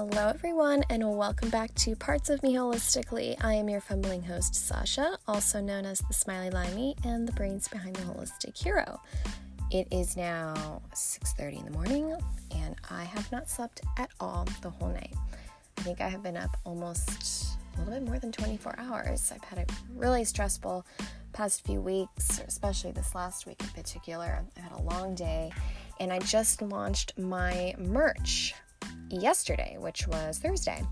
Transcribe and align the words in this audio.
Hello, 0.00 0.28
everyone, 0.28 0.82
and 0.88 1.06
welcome 1.14 1.50
back 1.50 1.74
to 1.74 1.94
Parts 1.94 2.30
of 2.30 2.42
Me 2.42 2.54
Holistically. 2.54 3.36
I 3.44 3.52
am 3.52 3.68
your 3.68 3.82
fumbling 3.82 4.22
host, 4.22 4.54
Sasha, 4.54 5.18
also 5.28 5.60
known 5.60 5.84
as 5.84 5.98
the 5.98 6.14
Smiley 6.14 6.48
Limey 6.48 6.96
and 7.04 7.28
the 7.28 7.32
brains 7.32 7.68
behind 7.68 7.96
the 7.96 8.02
Holistic 8.04 8.56
Hero. 8.56 8.98
It 9.70 9.88
is 9.90 10.16
now 10.16 10.80
6:30 10.94 11.58
in 11.58 11.66
the 11.66 11.70
morning, 11.72 12.16
and 12.52 12.76
I 12.88 13.04
have 13.04 13.30
not 13.30 13.50
slept 13.50 13.82
at 13.98 14.08
all 14.20 14.46
the 14.62 14.70
whole 14.70 14.88
night. 14.88 15.14
I 15.76 15.82
think 15.82 16.00
I 16.00 16.08
have 16.08 16.22
been 16.22 16.38
up 16.38 16.56
almost 16.64 17.58
a 17.76 17.80
little 17.80 17.92
bit 17.92 18.08
more 18.08 18.18
than 18.18 18.32
24 18.32 18.76
hours. 18.78 19.30
I've 19.30 19.44
had 19.44 19.58
a 19.58 19.66
really 19.94 20.24
stressful 20.24 20.86
past 21.34 21.62
few 21.66 21.82
weeks, 21.82 22.40
especially 22.48 22.92
this 22.92 23.14
last 23.14 23.44
week 23.44 23.60
in 23.60 23.68
particular. 23.68 24.46
I 24.56 24.60
had 24.60 24.72
a 24.72 24.80
long 24.80 25.14
day, 25.14 25.52
and 25.98 26.10
I 26.10 26.20
just 26.20 26.62
launched 26.62 27.18
my 27.18 27.74
merch 27.76 28.54
yesterday, 29.10 29.76
which 29.78 30.06
was 30.06 30.38
Thursday. 30.38 30.82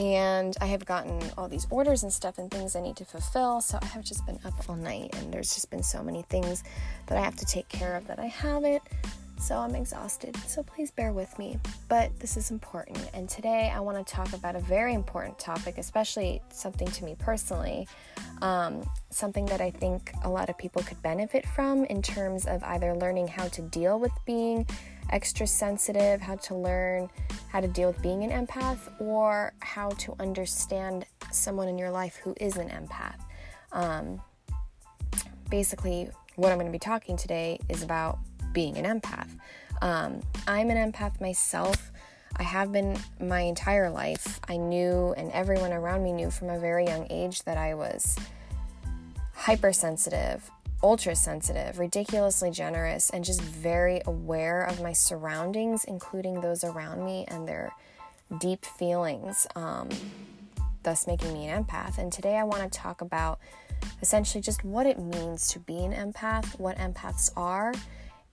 And 0.00 0.56
I 0.60 0.66
have 0.66 0.84
gotten 0.84 1.20
all 1.36 1.48
these 1.48 1.66
orders 1.70 2.02
and 2.02 2.12
stuff 2.12 2.38
and 2.38 2.50
things 2.50 2.76
I 2.76 2.80
need 2.80 2.96
to 2.96 3.04
fulfill. 3.04 3.60
So 3.60 3.78
I 3.80 3.86
have 3.86 4.04
just 4.04 4.24
been 4.26 4.38
up 4.44 4.54
all 4.68 4.76
night, 4.76 5.14
and 5.16 5.32
there's 5.32 5.54
just 5.54 5.70
been 5.70 5.82
so 5.82 6.02
many 6.02 6.22
things 6.22 6.62
that 7.06 7.18
I 7.18 7.22
have 7.22 7.36
to 7.36 7.46
take 7.46 7.68
care 7.68 7.96
of 7.96 8.06
that 8.06 8.18
I 8.18 8.26
haven't. 8.26 8.82
So 9.40 9.56
I'm 9.56 9.74
exhausted. 9.76 10.36
So 10.48 10.62
please 10.62 10.90
bear 10.90 11.12
with 11.12 11.38
me. 11.38 11.58
But 11.88 12.10
this 12.18 12.36
is 12.36 12.50
important. 12.50 12.98
And 13.14 13.28
today 13.28 13.72
I 13.74 13.80
want 13.80 14.04
to 14.04 14.12
talk 14.12 14.32
about 14.32 14.56
a 14.56 14.60
very 14.60 14.94
important 14.94 15.38
topic, 15.38 15.78
especially 15.78 16.42
something 16.50 16.88
to 16.88 17.04
me 17.04 17.14
personally. 17.18 17.86
Um, 18.42 18.88
something 19.10 19.46
that 19.46 19.60
I 19.60 19.70
think 19.70 20.12
a 20.24 20.28
lot 20.28 20.50
of 20.50 20.58
people 20.58 20.82
could 20.82 21.00
benefit 21.02 21.46
from 21.46 21.84
in 21.84 22.02
terms 22.02 22.46
of 22.46 22.62
either 22.64 22.94
learning 22.94 23.28
how 23.28 23.48
to 23.48 23.62
deal 23.62 23.98
with 23.98 24.12
being 24.26 24.66
extra 25.10 25.46
sensitive, 25.46 26.20
how 26.20 26.36
to 26.36 26.54
learn 26.54 27.08
how 27.48 27.60
to 27.60 27.68
deal 27.68 27.88
with 27.88 28.00
being 28.02 28.24
an 28.24 28.46
empath, 28.46 28.78
or 29.00 29.52
how 29.60 29.90
to 29.90 30.14
understand 30.20 31.06
someone 31.32 31.68
in 31.68 31.78
your 31.78 31.90
life 31.90 32.16
who 32.16 32.34
is 32.40 32.56
an 32.56 32.68
empath. 32.68 33.20
Um, 33.72 34.20
basically, 35.50 36.10
what 36.36 36.52
I'm 36.52 36.58
going 36.58 36.66
to 36.66 36.72
be 36.72 36.78
talking 36.78 37.16
today 37.16 37.58
is 37.68 37.82
about 37.82 38.18
being 38.52 38.76
an 38.76 38.84
empath. 39.00 39.28
Um, 39.82 40.20
I'm 40.46 40.70
an 40.70 40.92
empath 40.92 41.20
myself. 41.20 41.90
I 42.36 42.42
have 42.42 42.72
been 42.72 42.98
my 43.20 43.40
entire 43.40 43.90
life. 43.90 44.40
I 44.48 44.56
knew, 44.56 45.14
and 45.16 45.32
everyone 45.32 45.72
around 45.72 46.04
me 46.04 46.12
knew 46.12 46.30
from 46.30 46.50
a 46.50 46.58
very 46.58 46.84
young 46.84 47.06
age, 47.10 47.42
that 47.44 47.56
I 47.56 47.74
was 47.74 48.16
hypersensitive 49.34 50.50
ultra 50.82 51.16
sensitive, 51.16 51.78
ridiculously 51.78 52.50
generous, 52.50 53.10
and 53.10 53.24
just 53.24 53.40
very 53.40 54.00
aware 54.06 54.62
of 54.62 54.80
my 54.80 54.92
surroundings, 54.92 55.84
including 55.84 56.40
those 56.40 56.62
around 56.64 57.04
me 57.04 57.24
and 57.28 57.48
their 57.48 57.72
deep 58.38 58.64
feelings, 58.64 59.46
um, 59.56 59.88
thus 60.82 61.06
making 61.06 61.32
me 61.32 61.48
an 61.48 61.64
empath. 61.64 61.98
And 61.98 62.12
today 62.12 62.36
I 62.36 62.44
want 62.44 62.62
to 62.62 62.78
talk 62.78 63.00
about 63.00 63.40
essentially 64.02 64.40
just 64.40 64.64
what 64.64 64.86
it 64.86 64.98
means 64.98 65.48
to 65.52 65.58
be 65.58 65.78
an 65.78 65.92
empath, 65.92 66.58
what 66.58 66.76
empaths 66.78 67.30
are, 67.36 67.74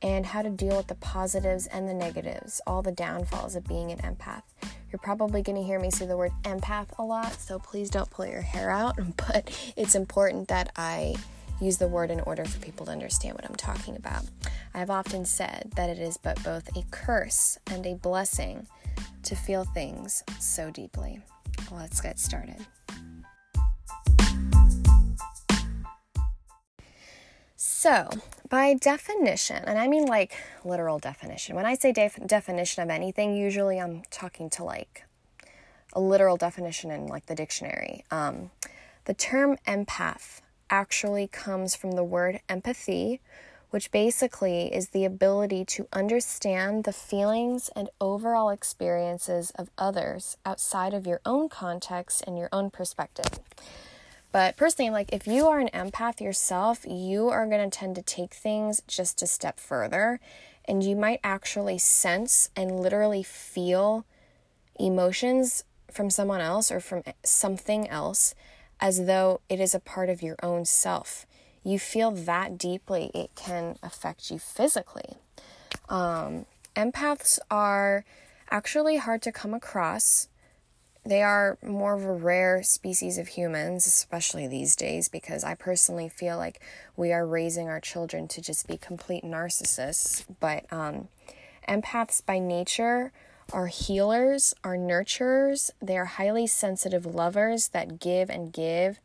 and 0.01 0.25
how 0.25 0.41
to 0.41 0.49
deal 0.49 0.77
with 0.77 0.87
the 0.87 0.95
positives 0.95 1.67
and 1.67 1.87
the 1.87 1.93
negatives, 1.93 2.61
all 2.67 2.81
the 2.81 2.91
downfalls 2.91 3.55
of 3.55 3.63
being 3.65 3.91
an 3.91 3.97
empath. 3.99 4.43
You're 4.91 4.99
probably 4.99 5.41
going 5.41 5.57
to 5.57 5.63
hear 5.63 5.79
me 5.79 5.89
say 5.89 6.05
the 6.05 6.17
word 6.17 6.31
empath 6.43 6.97
a 6.99 7.03
lot, 7.03 7.33
so 7.33 7.57
please 7.57 7.89
don't 7.89 8.09
pull 8.11 8.27
your 8.27 8.41
hair 8.41 8.69
out, 8.69 8.99
but 9.17 9.49
it's 9.75 9.95
important 9.95 10.47
that 10.49 10.71
I 10.75 11.15
use 11.59 11.77
the 11.77 11.87
word 11.87 12.11
in 12.11 12.19
order 12.21 12.45
for 12.45 12.59
people 12.59 12.85
to 12.85 12.91
understand 12.91 13.35
what 13.35 13.45
I'm 13.45 13.55
talking 13.55 13.95
about. 13.95 14.23
I've 14.73 14.89
often 14.89 15.25
said 15.25 15.71
that 15.75 15.89
it 15.89 15.99
is 15.99 16.17
but 16.17 16.41
both 16.43 16.75
a 16.75 16.83
curse 16.91 17.57
and 17.67 17.85
a 17.85 17.95
blessing 17.95 18.67
to 19.23 19.35
feel 19.35 19.63
things 19.63 20.23
so 20.39 20.69
deeply. 20.69 21.21
Let's 21.71 22.01
get 22.01 22.19
started. 22.19 22.65
So, 27.55 28.09
by 28.49 28.73
definition, 28.73 29.63
and 29.65 29.79
I 29.79 29.87
mean 29.87 30.05
like 30.05 30.35
literal 30.63 30.99
definition, 30.99 31.55
when 31.55 31.65
I 31.65 31.75
say 31.75 31.91
def- 31.91 32.25
definition 32.25 32.83
of 32.83 32.89
anything, 32.89 33.35
usually 33.35 33.79
I'm 33.79 34.03
talking 34.11 34.49
to 34.51 34.63
like 34.63 35.05
a 35.93 36.01
literal 36.01 36.35
definition 36.35 36.91
in 36.91 37.07
like 37.07 37.27
the 37.27 37.35
dictionary. 37.35 38.03
Um, 38.11 38.51
the 39.05 39.13
term 39.13 39.57
empath 39.67 40.41
actually 40.75 41.25
comes 41.25 41.73
from 41.73 41.91
the 41.93 42.03
word 42.03 42.41
empathy, 42.49 43.21
which 43.69 43.91
basically 43.91 44.73
is 44.75 44.89
the 44.89 45.05
ability 45.05 45.63
to 45.63 45.87
understand 45.93 46.83
the 46.83 46.91
feelings 46.91 47.69
and 47.77 47.89
overall 48.01 48.49
experiences 48.49 49.51
of 49.51 49.69
others 49.77 50.35
outside 50.45 50.93
of 50.93 51.07
your 51.07 51.21
own 51.25 51.47
context 51.47 52.25
and 52.27 52.37
your 52.37 52.49
own 52.51 52.69
perspective. 52.69 53.39
But 54.33 54.57
personally, 54.57 54.91
like 54.91 55.13
if 55.13 55.25
you 55.25 55.47
are 55.47 55.59
an 55.59 55.69
empath 55.73 56.19
yourself, 56.19 56.85
you 56.85 57.29
are 57.29 57.47
going 57.47 57.69
to 57.69 57.79
tend 57.79 57.95
to 57.95 58.01
take 58.01 58.33
things 58.33 58.81
just 58.85 59.21
a 59.21 59.27
step 59.27 59.61
further 59.61 60.19
and 60.65 60.83
you 60.83 60.97
might 60.97 61.21
actually 61.23 61.77
sense 61.77 62.49
and 62.53 62.81
literally 62.81 63.23
feel 63.23 64.03
emotions 64.77 65.63
from 65.89 66.09
someone 66.09 66.41
else 66.41 66.69
or 66.69 66.81
from 66.81 67.01
something 67.23 67.87
else 67.87 68.35
as 68.79 69.05
though 69.05 69.41
it 69.49 69.59
is 69.59 69.73
a 69.73 69.79
part 69.79 70.09
of 70.09 70.21
your 70.21 70.35
own 70.43 70.65
self. 70.65 71.25
You 71.63 71.79
feel 71.79 72.11
that 72.11 72.57
deeply, 72.57 73.11
it 73.13 73.31
can 73.35 73.77
affect 73.81 74.29
you 74.29 74.37
physically. 74.37 75.17
Um, 75.89 76.45
empaths 76.75 77.39
are 77.49 78.05
actually 78.49 78.97
hard 78.97 79.21
to 79.23 79.31
come 79.31 79.53
across. 79.53 80.27
They 81.03 81.21
are 81.21 81.57
more 81.63 81.93
of 81.95 82.03
a 82.03 82.13
rare 82.13 82.63
species 82.63 83.17
of 83.17 83.29
humans, 83.29 83.85
especially 83.85 84.47
these 84.47 84.75
days, 84.75 85.07
because 85.07 85.43
I 85.43 85.55
personally 85.55 86.09
feel 86.09 86.37
like 86.37 86.61
we 86.95 87.13
are 87.13 87.25
raising 87.25 87.67
our 87.67 87.79
children 87.79 88.27
to 88.29 88.41
just 88.41 88.67
be 88.67 88.77
complete 88.77 89.23
narcissists. 89.23 90.25
But 90.39 90.71
um, 90.71 91.07
empaths 91.67 92.25
by 92.25 92.39
nature 92.39 93.11
are 93.53 93.67
healers, 93.67 94.53
are 94.63 94.75
nurturers. 94.75 95.71
They 95.81 95.97
are 95.97 96.05
highly 96.05 96.47
sensitive 96.47 97.05
lovers 97.05 97.69
that 97.69 97.99
give 97.99 98.29
and 98.29 98.51
give 98.51 98.99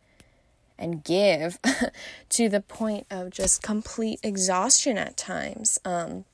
and 0.78 1.04
give 1.04 1.58
to 2.30 2.48
the 2.48 2.60
point 2.60 3.06
of 3.10 3.30
just 3.30 3.62
complete 3.62 4.18
exhaustion 4.22 4.96
at 4.96 5.16
times. 5.16 5.78
Um, 5.84 6.24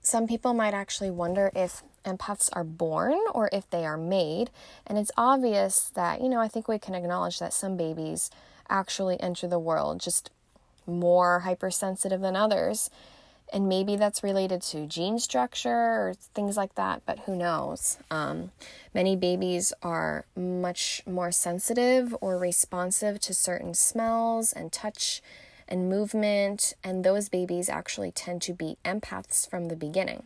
some 0.00 0.26
people 0.26 0.54
might 0.54 0.74
actually 0.74 1.10
wonder 1.10 1.50
if 1.54 1.82
empaths 2.04 2.48
are 2.52 2.64
born 2.64 3.18
or 3.32 3.48
if 3.52 3.68
they 3.70 3.84
are 3.84 3.96
made. 3.96 4.50
And 4.86 4.98
it's 4.98 5.10
obvious 5.16 5.90
that, 5.94 6.20
you 6.20 6.28
know, 6.28 6.40
I 6.40 6.48
think 6.48 6.68
we 6.68 6.78
can 6.78 6.94
acknowledge 6.94 7.38
that 7.38 7.52
some 7.52 7.76
babies 7.76 8.30
actually 8.68 9.20
enter 9.20 9.46
the 9.46 9.58
world 9.58 10.00
just 10.00 10.30
more 10.86 11.40
hypersensitive 11.40 12.20
than 12.20 12.36
others. 12.36 12.90
And 13.52 13.68
maybe 13.68 13.94
that's 13.94 14.24
related 14.24 14.62
to 14.62 14.86
gene 14.86 15.18
structure 15.18 15.70
or 15.70 16.14
things 16.34 16.56
like 16.56 16.74
that, 16.74 17.02
but 17.06 17.20
who 17.20 17.36
knows? 17.36 17.98
Um, 18.10 18.50
many 18.92 19.14
babies 19.14 19.72
are 19.82 20.24
much 20.34 21.02
more 21.06 21.30
sensitive 21.30 22.16
or 22.20 22.36
responsive 22.36 23.20
to 23.20 23.34
certain 23.34 23.74
smells 23.74 24.52
and 24.52 24.72
touch 24.72 25.22
and 25.68 25.88
movement, 25.88 26.74
and 26.82 27.04
those 27.04 27.28
babies 27.28 27.68
actually 27.68 28.10
tend 28.10 28.42
to 28.42 28.52
be 28.52 28.76
empaths 28.84 29.48
from 29.48 29.68
the 29.68 29.76
beginning. 29.76 30.24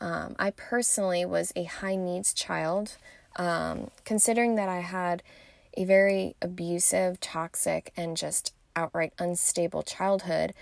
Um, 0.00 0.36
I 0.38 0.50
personally 0.50 1.24
was 1.24 1.52
a 1.56 1.64
high 1.64 1.96
needs 1.96 2.32
child, 2.32 2.96
um, 3.36 3.90
considering 4.04 4.54
that 4.54 4.68
I 4.68 4.80
had 4.80 5.22
a 5.76 5.84
very 5.84 6.36
abusive, 6.40 7.20
toxic, 7.20 7.92
and 7.96 8.16
just 8.16 8.54
outright 8.76 9.12
unstable 9.18 9.82
childhood. 9.82 10.54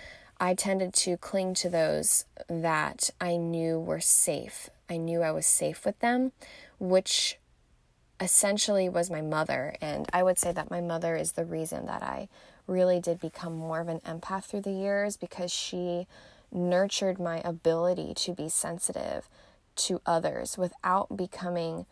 I 0.42 0.54
tended 0.54 0.92
to 0.94 1.16
cling 1.18 1.54
to 1.54 1.68
those 1.68 2.24
that 2.48 3.10
I 3.20 3.36
knew 3.36 3.78
were 3.78 4.00
safe. 4.00 4.70
I 4.90 4.96
knew 4.96 5.22
I 5.22 5.30
was 5.30 5.46
safe 5.46 5.84
with 5.84 6.00
them, 6.00 6.32
which 6.80 7.38
essentially 8.20 8.88
was 8.88 9.08
my 9.08 9.20
mother. 9.20 9.76
And 9.80 10.08
I 10.12 10.24
would 10.24 10.40
say 10.40 10.50
that 10.50 10.68
my 10.68 10.80
mother 10.80 11.14
is 11.14 11.32
the 11.32 11.44
reason 11.44 11.86
that 11.86 12.02
I 12.02 12.28
really 12.66 12.98
did 12.98 13.20
become 13.20 13.56
more 13.56 13.78
of 13.78 13.86
an 13.86 14.00
empath 14.00 14.46
through 14.46 14.62
the 14.62 14.72
years 14.72 15.16
because 15.16 15.52
she 15.52 16.08
nurtured 16.50 17.20
my 17.20 17.40
ability 17.44 18.12
to 18.14 18.32
be 18.32 18.48
sensitive 18.48 19.28
to 19.76 20.00
others 20.04 20.58
without 20.58 21.16
becoming 21.16 21.86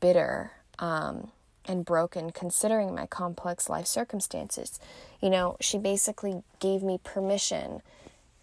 bitter. 0.00 0.52
Um, 0.78 1.30
and 1.68 1.84
broken 1.84 2.30
considering 2.30 2.94
my 2.94 3.06
complex 3.06 3.68
life 3.68 3.86
circumstances. 3.86 4.80
You 5.20 5.30
know, 5.30 5.56
she 5.60 5.78
basically 5.78 6.42
gave 6.58 6.82
me 6.82 6.98
permission 7.04 7.82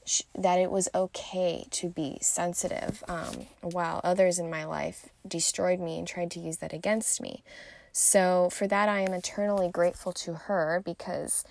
sh- 0.06 0.22
that 0.38 0.60
it 0.60 0.72
was 0.72 0.88
okay 0.94 1.66
to 1.72 1.90
be 1.90 2.20
sensitive, 2.22 3.04
um, 3.08 3.48
while 3.62 4.00
others 4.04 4.40
in 4.40 4.50
my 4.50 4.64
life 4.64 5.10
destroyed 5.28 5.80
me 5.80 5.98
and 5.98 6.08
tried 6.08 6.32
to 6.32 6.40
use 6.40 6.58
that 6.58 6.72
against 6.72 7.20
me. 7.20 7.44
So, 7.92 8.50
for 8.52 8.68
that, 8.68 8.90
I 8.90 9.00
am 9.00 9.14
eternally 9.14 9.70
grateful 9.70 10.12
to 10.14 10.34
her 10.34 10.82
because 10.84 11.46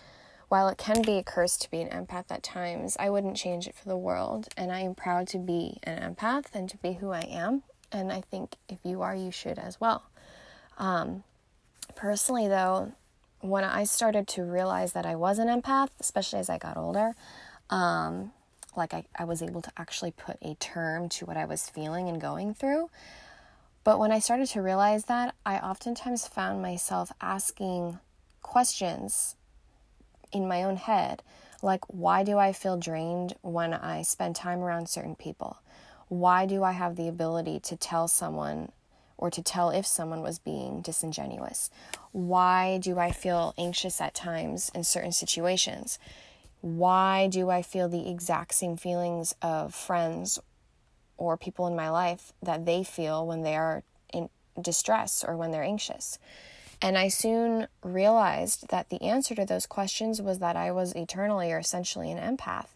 while 0.48 0.68
it 0.68 0.78
can 0.78 1.02
be 1.02 1.16
a 1.16 1.24
curse 1.24 1.56
to 1.56 1.70
be 1.70 1.80
an 1.80 1.88
empath 1.88 2.26
at 2.30 2.42
times, 2.42 2.96
I 3.00 3.10
wouldn't 3.10 3.36
change 3.36 3.66
it 3.66 3.74
for 3.74 3.88
the 3.88 3.96
world. 3.96 4.48
And 4.56 4.70
I 4.70 4.80
am 4.80 4.94
proud 4.94 5.26
to 5.28 5.38
be 5.38 5.78
an 5.82 6.14
empath 6.14 6.46
and 6.52 6.68
to 6.68 6.76
be 6.76 6.92
who 6.92 7.10
I 7.10 7.22
am. 7.22 7.62
And 7.90 8.12
I 8.12 8.20
think 8.20 8.56
if 8.68 8.78
you 8.84 9.02
are, 9.02 9.14
you 9.16 9.30
should 9.30 9.58
as 9.58 9.80
well. 9.80 10.04
Um, 10.76 11.24
personally, 11.94 12.48
though, 12.48 12.92
when 13.40 13.64
I 13.64 13.84
started 13.84 14.26
to 14.28 14.42
realize 14.42 14.92
that 14.92 15.04
I 15.04 15.16
was 15.16 15.38
an 15.38 15.48
empath, 15.48 15.90
especially 16.00 16.38
as 16.38 16.48
I 16.48 16.58
got 16.58 16.76
older, 16.76 17.14
um, 17.70 18.32
like 18.76 18.94
I, 18.94 19.04
I 19.16 19.24
was 19.24 19.42
able 19.42 19.62
to 19.62 19.72
actually 19.76 20.10
put 20.10 20.36
a 20.42 20.54
term 20.54 21.08
to 21.10 21.26
what 21.26 21.36
I 21.36 21.44
was 21.44 21.68
feeling 21.68 22.08
and 22.08 22.20
going 22.20 22.54
through. 22.54 22.90
But 23.84 23.98
when 23.98 24.10
I 24.10 24.18
started 24.18 24.48
to 24.48 24.62
realize 24.62 25.04
that, 25.04 25.34
I 25.44 25.58
oftentimes 25.58 26.26
found 26.26 26.62
myself 26.62 27.12
asking 27.20 27.98
questions 28.42 29.36
in 30.32 30.48
my 30.48 30.64
own 30.64 30.76
head 30.76 31.22
like, 31.62 31.84
why 31.88 32.24
do 32.24 32.38
I 32.38 32.52
feel 32.52 32.76
drained 32.76 33.34
when 33.42 33.72
I 33.72 34.02
spend 34.02 34.36
time 34.36 34.60
around 34.60 34.88
certain 34.88 35.14
people? 35.14 35.58
Why 36.08 36.46
do 36.46 36.62
I 36.62 36.72
have 36.72 36.96
the 36.96 37.08
ability 37.08 37.60
to 37.60 37.76
tell 37.76 38.08
someone 38.08 38.70
or 39.24 39.30
to 39.30 39.42
tell 39.42 39.70
if 39.70 39.86
someone 39.86 40.20
was 40.20 40.38
being 40.38 40.82
disingenuous? 40.82 41.70
Why 42.12 42.76
do 42.76 42.98
I 42.98 43.10
feel 43.10 43.54
anxious 43.56 43.98
at 43.98 44.12
times 44.12 44.70
in 44.74 44.84
certain 44.84 45.12
situations? 45.12 45.98
Why 46.60 47.28
do 47.28 47.48
I 47.48 47.62
feel 47.62 47.88
the 47.88 48.10
exact 48.10 48.52
same 48.52 48.76
feelings 48.76 49.34
of 49.40 49.74
friends 49.74 50.38
or 51.16 51.38
people 51.38 51.66
in 51.66 51.74
my 51.74 51.88
life 51.88 52.34
that 52.42 52.66
they 52.66 52.84
feel 52.84 53.26
when 53.26 53.40
they 53.44 53.56
are 53.56 53.82
in 54.12 54.28
distress 54.60 55.24
or 55.26 55.38
when 55.38 55.52
they're 55.52 55.62
anxious? 55.62 56.18
And 56.82 56.98
I 56.98 57.08
soon 57.08 57.68
realized 57.82 58.68
that 58.68 58.90
the 58.90 59.00
answer 59.00 59.34
to 59.36 59.46
those 59.46 59.64
questions 59.64 60.20
was 60.20 60.38
that 60.40 60.54
I 60.54 60.70
was 60.70 60.92
eternally 60.92 61.50
or 61.50 61.58
essentially 61.58 62.12
an 62.12 62.18
empath. 62.18 62.73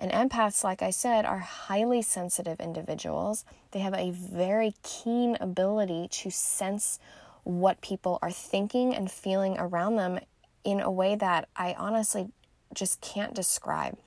And 0.00 0.10
empaths, 0.12 0.64
like 0.64 0.80
I 0.80 0.88
said, 0.88 1.26
are 1.26 1.40
highly 1.40 2.00
sensitive 2.00 2.58
individuals. 2.58 3.44
They 3.72 3.80
have 3.80 3.92
a 3.92 4.10
very 4.10 4.74
keen 4.82 5.36
ability 5.38 6.08
to 6.10 6.30
sense 6.30 6.98
what 7.44 7.82
people 7.82 8.18
are 8.22 8.30
thinking 8.30 8.94
and 8.94 9.10
feeling 9.10 9.58
around 9.58 9.96
them 9.96 10.18
in 10.64 10.80
a 10.80 10.90
way 10.90 11.16
that 11.16 11.48
I 11.54 11.74
honestly 11.74 12.28
just 12.72 13.02
can't 13.02 13.34
describe. 13.34 13.98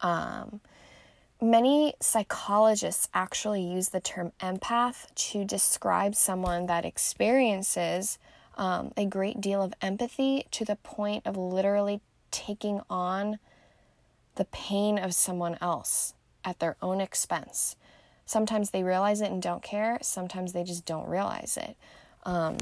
Um, 0.00 0.60
many 1.40 1.94
psychologists 2.00 3.08
actually 3.14 3.62
use 3.62 3.90
the 3.90 4.00
term 4.00 4.32
empath 4.40 5.14
to 5.14 5.44
describe 5.44 6.16
someone 6.16 6.66
that 6.66 6.84
experiences 6.84 8.18
um, 8.56 8.92
a 8.96 9.06
great 9.06 9.40
deal 9.40 9.62
of 9.62 9.74
empathy 9.80 10.46
to 10.50 10.64
the 10.64 10.76
point 10.76 11.24
of 11.24 11.36
literally 11.36 12.00
taking 12.32 12.80
on 12.90 13.38
the 14.36 14.44
pain 14.46 14.98
of 14.98 15.14
someone 15.14 15.56
else 15.60 16.14
at 16.44 16.58
their 16.58 16.76
own 16.82 17.00
expense. 17.00 17.76
Sometimes 18.26 18.70
they 18.70 18.82
realize 18.82 19.20
it 19.20 19.30
and 19.30 19.42
don't 19.42 19.62
care, 19.62 19.98
sometimes 20.02 20.52
they 20.52 20.64
just 20.64 20.84
don't 20.84 21.08
realize 21.08 21.58
it. 21.60 21.76
Um, 22.24 22.58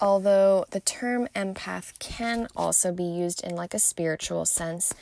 although 0.00 0.66
the 0.70 0.80
term 0.80 1.28
empath 1.34 1.98
can 1.98 2.48
also 2.54 2.92
be 2.92 3.04
used 3.04 3.42
in 3.42 3.54
like 3.54 3.74
a 3.74 3.78
spiritual 3.78 4.44
sense, 4.44 4.92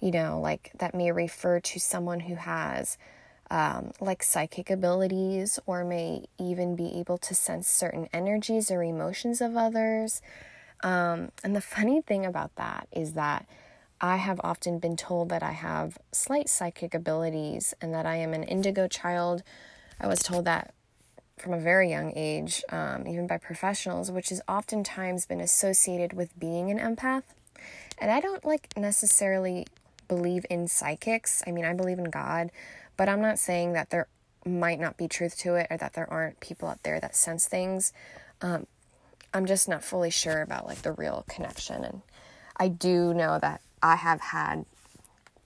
you 0.00 0.10
know, 0.10 0.40
like 0.40 0.72
that 0.78 0.94
may 0.94 1.12
refer 1.12 1.60
to 1.60 1.78
someone 1.78 2.20
who 2.20 2.34
has 2.34 2.98
um, 3.50 3.92
like 4.00 4.22
psychic 4.22 4.70
abilities 4.70 5.58
or 5.66 5.84
may 5.84 6.24
even 6.38 6.76
be 6.76 6.98
able 6.98 7.18
to 7.18 7.34
sense 7.34 7.68
certain 7.68 8.08
energies 8.12 8.70
or 8.70 8.82
emotions 8.82 9.40
of 9.40 9.56
others. 9.56 10.22
Um, 10.82 11.30
and 11.44 11.54
the 11.54 11.60
funny 11.60 12.00
thing 12.00 12.24
about 12.24 12.54
that 12.56 12.88
is 12.92 13.12
that 13.14 13.46
I 14.00 14.16
have 14.16 14.40
often 14.42 14.78
been 14.78 14.96
told 14.96 15.28
that 15.28 15.42
I 15.42 15.52
have 15.52 15.98
slight 16.10 16.48
psychic 16.48 16.94
abilities 16.94 17.74
and 17.80 17.92
that 17.92 18.06
I 18.06 18.16
am 18.16 18.32
an 18.32 18.44
indigo 18.44 18.88
child. 18.88 19.42
I 20.00 20.06
was 20.06 20.20
told 20.20 20.46
that 20.46 20.72
from 21.36 21.52
a 21.52 21.58
very 21.58 21.90
young 21.90 22.12
age, 22.16 22.62
um, 22.70 23.06
even 23.06 23.26
by 23.26 23.38
professionals, 23.38 24.10
which 24.10 24.30
has 24.30 24.40
oftentimes 24.48 25.26
been 25.26 25.40
associated 25.40 26.12
with 26.12 26.38
being 26.38 26.70
an 26.70 26.78
empath. 26.78 27.24
And 27.98 28.10
I 28.10 28.20
don't 28.20 28.44
like 28.44 28.68
necessarily 28.76 29.66
believe 30.08 30.46
in 30.48 30.66
psychics. 30.66 31.42
I 31.46 31.52
mean, 31.52 31.64
I 31.64 31.74
believe 31.74 31.98
in 31.98 32.10
God, 32.10 32.50
but 32.96 33.08
I'm 33.08 33.20
not 33.20 33.38
saying 33.38 33.74
that 33.74 33.90
there 33.90 34.08
might 34.46 34.80
not 34.80 34.96
be 34.96 35.08
truth 35.08 35.36
to 35.38 35.56
it 35.56 35.66
or 35.70 35.76
that 35.76 35.92
there 35.92 36.10
aren't 36.10 36.40
people 36.40 36.68
out 36.68 36.82
there 36.82 37.00
that 37.00 37.14
sense 37.14 37.46
things. 37.46 37.92
Um, 38.40 38.66
I'm 39.34 39.44
just 39.44 39.68
not 39.68 39.84
fully 39.84 40.10
sure 40.10 40.40
about 40.40 40.66
like 40.66 40.82
the 40.82 40.92
real 40.92 41.24
connection. 41.28 41.84
And 41.84 42.02
I 42.56 42.68
do 42.68 43.12
know 43.14 43.38
that 43.38 43.60
I 43.82 43.96
have 43.96 44.20
had 44.20 44.64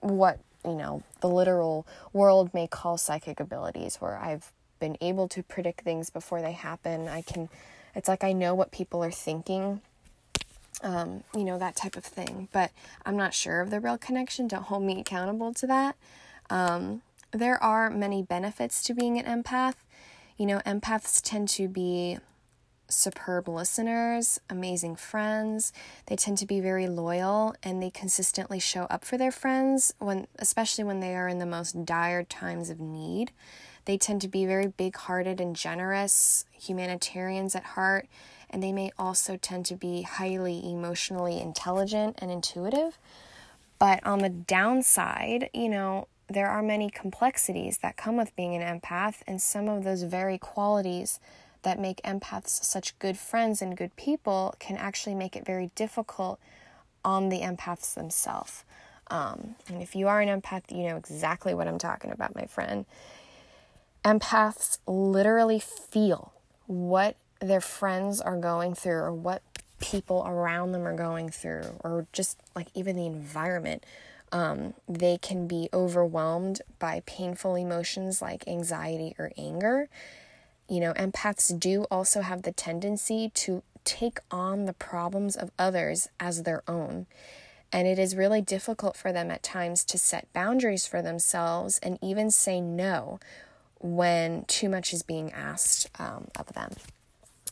what, 0.00 0.38
you 0.64 0.74
know, 0.74 1.02
the 1.20 1.28
literal 1.28 1.86
world 2.12 2.52
may 2.52 2.66
call 2.66 2.98
psychic 2.98 3.40
abilities, 3.40 3.96
where 3.96 4.16
I've 4.16 4.52
been 4.80 4.96
able 5.00 5.28
to 5.28 5.42
predict 5.42 5.82
things 5.82 6.10
before 6.10 6.42
they 6.42 6.52
happen. 6.52 7.08
I 7.08 7.22
can, 7.22 7.48
it's 7.94 8.08
like 8.08 8.24
I 8.24 8.32
know 8.32 8.54
what 8.54 8.70
people 8.70 9.02
are 9.02 9.10
thinking, 9.10 9.80
um, 10.82 11.24
you 11.34 11.44
know, 11.44 11.58
that 11.58 11.76
type 11.76 11.96
of 11.96 12.04
thing. 12.04 12.48
But 12.52 12.70
I'm 13.06 13.16
not 13.16 13.34
sure 13.34 13.60
of 13.60 13.70
the 13.70 13.80
real 13.80 13.98
connection. 13.98 14.48
Don't 14.48 14.64
hold 14.64 14.82
me 14.82 15.00
accountable 15.00 15.54
to 15.54 15.66
that. 15.66 15.96
Um, 16.50 17.02
there 17.30 17.62
are 17.62 17.90
many 17.90 18.22
benefits 18.22 18.82
to 18.84 18.94
being 18.94 19.18
an 19.18 19.42
empath. 19.42 19.74
You 20.36 20.46
know, 20.46 20.58
empaths 20.66 21.20
tend 21.22 21.48
to 21.50 21.68
be 21.68 22.18
superb 22.94 23.48
listeners, 23.48 24.40
amazing 24.48 24.96
friends. 24.96 25.72
They 26.06 26.16
tend 26.16 26.38
to 26.38 26.46
be 26.46 26.60
very 26.60 26.86
loyal 26.86 27.54
and 27.62 27.82
they 27.82 27.90
consistently 27.90 28.58
show 28.58 28.84
up 28.84 29.04
for 29.04 29.18
their 29.18 29.32
friends 29.32 29.92
when 29.98 30.26
especially 30.38 30.84
when 30.84 31.00
they 31.00 31.14
are 31.14 31.28
in 31.28 31.38
the 31.38 31.46
most 31.46 31.84
dire 31.84 32.22
times 32.22 32.70
of 32.70 32.80
need. 32.80 33.32
They 33.84 33.98
tend 33.98 34.22
to 34.22 34.28
be 34.28 34.46
very 34.46 34.68
big-hearted 34.68 35.40
and 35.40 35.54
generous, 35.54 36.46
humanitarians 36.52 37.54
at 37.54 37.64
heart, 37.64 38.08
and 38.48 38.62
they 38.62 38.72
may 38.72 38.90
also 38.98 39.36
tend 39.36 39.66
to 39.66 39.76
be 39.76 40.02
highly 40.02 40.62
emotionally 40.64 41.40
intelligent 41.40 42.18
and 42.18 42.30
intuitive. 42.30 42.98
But 43.78 44.04
on 44.06 44.20
the 44.20 44.30
downside, 44.30 45.50
you 45.52 45.68
know, 45.68 46.08
there 46.28 46.48
are 46.48 46.62
many 46.62 46.88
complexities 46.88 47.78
that 47.78 47.98
come 47.98 48.16
with 48.16 48.34
being 48.34 48.54
an 48.54 48.80
empath, 48.80 49.16
and 49.26 49.42
some 49.42 49.68
of 49.68 49.84
those 49.84 50.04
very 50.04 50.38
qualities 50.38 51.20
that 51.64 51.80
make 51.80 52.00
empaths 52.02 52.62
such 52.64 52.98
good 52.98 53.18
friends 53.18 53.60
and 53.60 53.76
good 53.76 53.94
people 53.96 54.54
can 54.58 54.76
actually 54.76 55.14
make 55.14 55.34
it 55.34 55.44
very 55.44 55.70
difficult 55.74 56.38
on 57.04 57.28
the 57.28 57.40
empaths 57.40 57.94
themselves. 57.94 58.64
Um, 59.08 59.56
and 59.68 59.82
if 59.82 59.94
you 59.94 60.08
are 60.08 60.20
an 60.20 60.40
empath, 60.40 60.70
you 60.70 60.84
know 60.88 60.96
exactly 60.96 61.52
what 61.52 61.68
I'm 61.68 61.78
talking 61.78 62.10
about, 62.10 62.34
my 62.34 62.46
friend. 62.46 62.86
Empaths 64.04 64.78
literally 64.86 65.58
feel 65.58 66.32
what 66.66 67.16
their 67.40 67.60
friends 67.60 68.20
are 68.20 68.38
going 68.38 68.74
through 68.74 68.98
or 68.98 69.12
what 69.12 69.42
people 69.80 70.24
around 70.26 70.72
them 70.72 70.86
are 70.86 70.96
going 70.96 71.28
through, 71.28 71.64
or 71.82 72.06
just 72.12 72.38
like 72.54 72.68
even 72.74 72.96
the 72.96 73.06
environment. 73.06 73.84
Um, 74.32 74.74
they 74.88 75.18
can 75.18 75.46
be 75.46 75.68
overwhelmed 75.72 76.62
by 76.78 77.02
painful 77.06 77.54
emotions 77.54 78.20
like 78.22 78.48
anxiety 78.48 79.14
or 79.18 79.30
anger 79.36 79.88
you 80.68 80.80
know, 80.80 80.92
empaths 80.94 81.58
do 81.58 81.84
also 81.90 82.22
have 82.22 82.42
the 82.42 82.52
tendency 82.52 83.30
to 83.34 83.62
take 83.84 84.18
on 84.30 84.64
the 84.64 84.72
problems 84.72 85.36
of 85.36 85.50
others 85.58 86.08
as 86.18 86.42
their 86.42 86.62
own. 86.66 87.06
And 87.72 87.86
it 87.88 87.98
is 87.98 88.16
really 88.16 88.40
difficult 88.40 88.96
for 88.96 89.12
them 89.12 89.30
at 89.30 89.42
times 89.42 89.84
to 89.86 89.98
set 89.98 90.32
boundaries 90.32 90.86
for 90.86 91.02
themselves 91.02 91.78
and 91.82 91.98
even 92.00 92.30
say 92.30 92.60
no 92.60 93.18
when 93.80 94.44
too 94.44 94.68
much 94.68 94.92
is 94.92 95.02
being 95.02 95.32
asked 95.32 95.90
um, 95.98 96.28
of 96.38 96.52
them. 96.54 96.72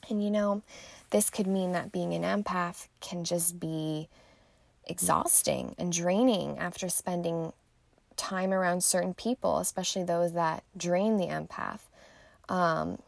And 0.09 0.23
you 0.23 0.31
know, 0.31 0.63
this 1.11 1.29
could 1.29 1.47
mean 1.47 1.73
that 1.73 1.93
being 1.93 2.15
an 2.15 2.23
empath 2.23 2.87
can 3.01 3.25
just 3.25 3.61
be 3.61 4.09
exhausting 4.87 5.75
and 5.79 5.93
draining 5.93 6.59
after 6.59 6.89
spending 6.89 7.53
time 8.17 8.53
around 8.53 8.83
certain 8.83 9.15
people, 9.15 9.59
especially 9.59 10.05
those 10.05 10.33
that 10.33 10.63
drain 10.77 11.17
the 11.17 11.27
empath. 11.27 11.81
Um, 12.53 12.99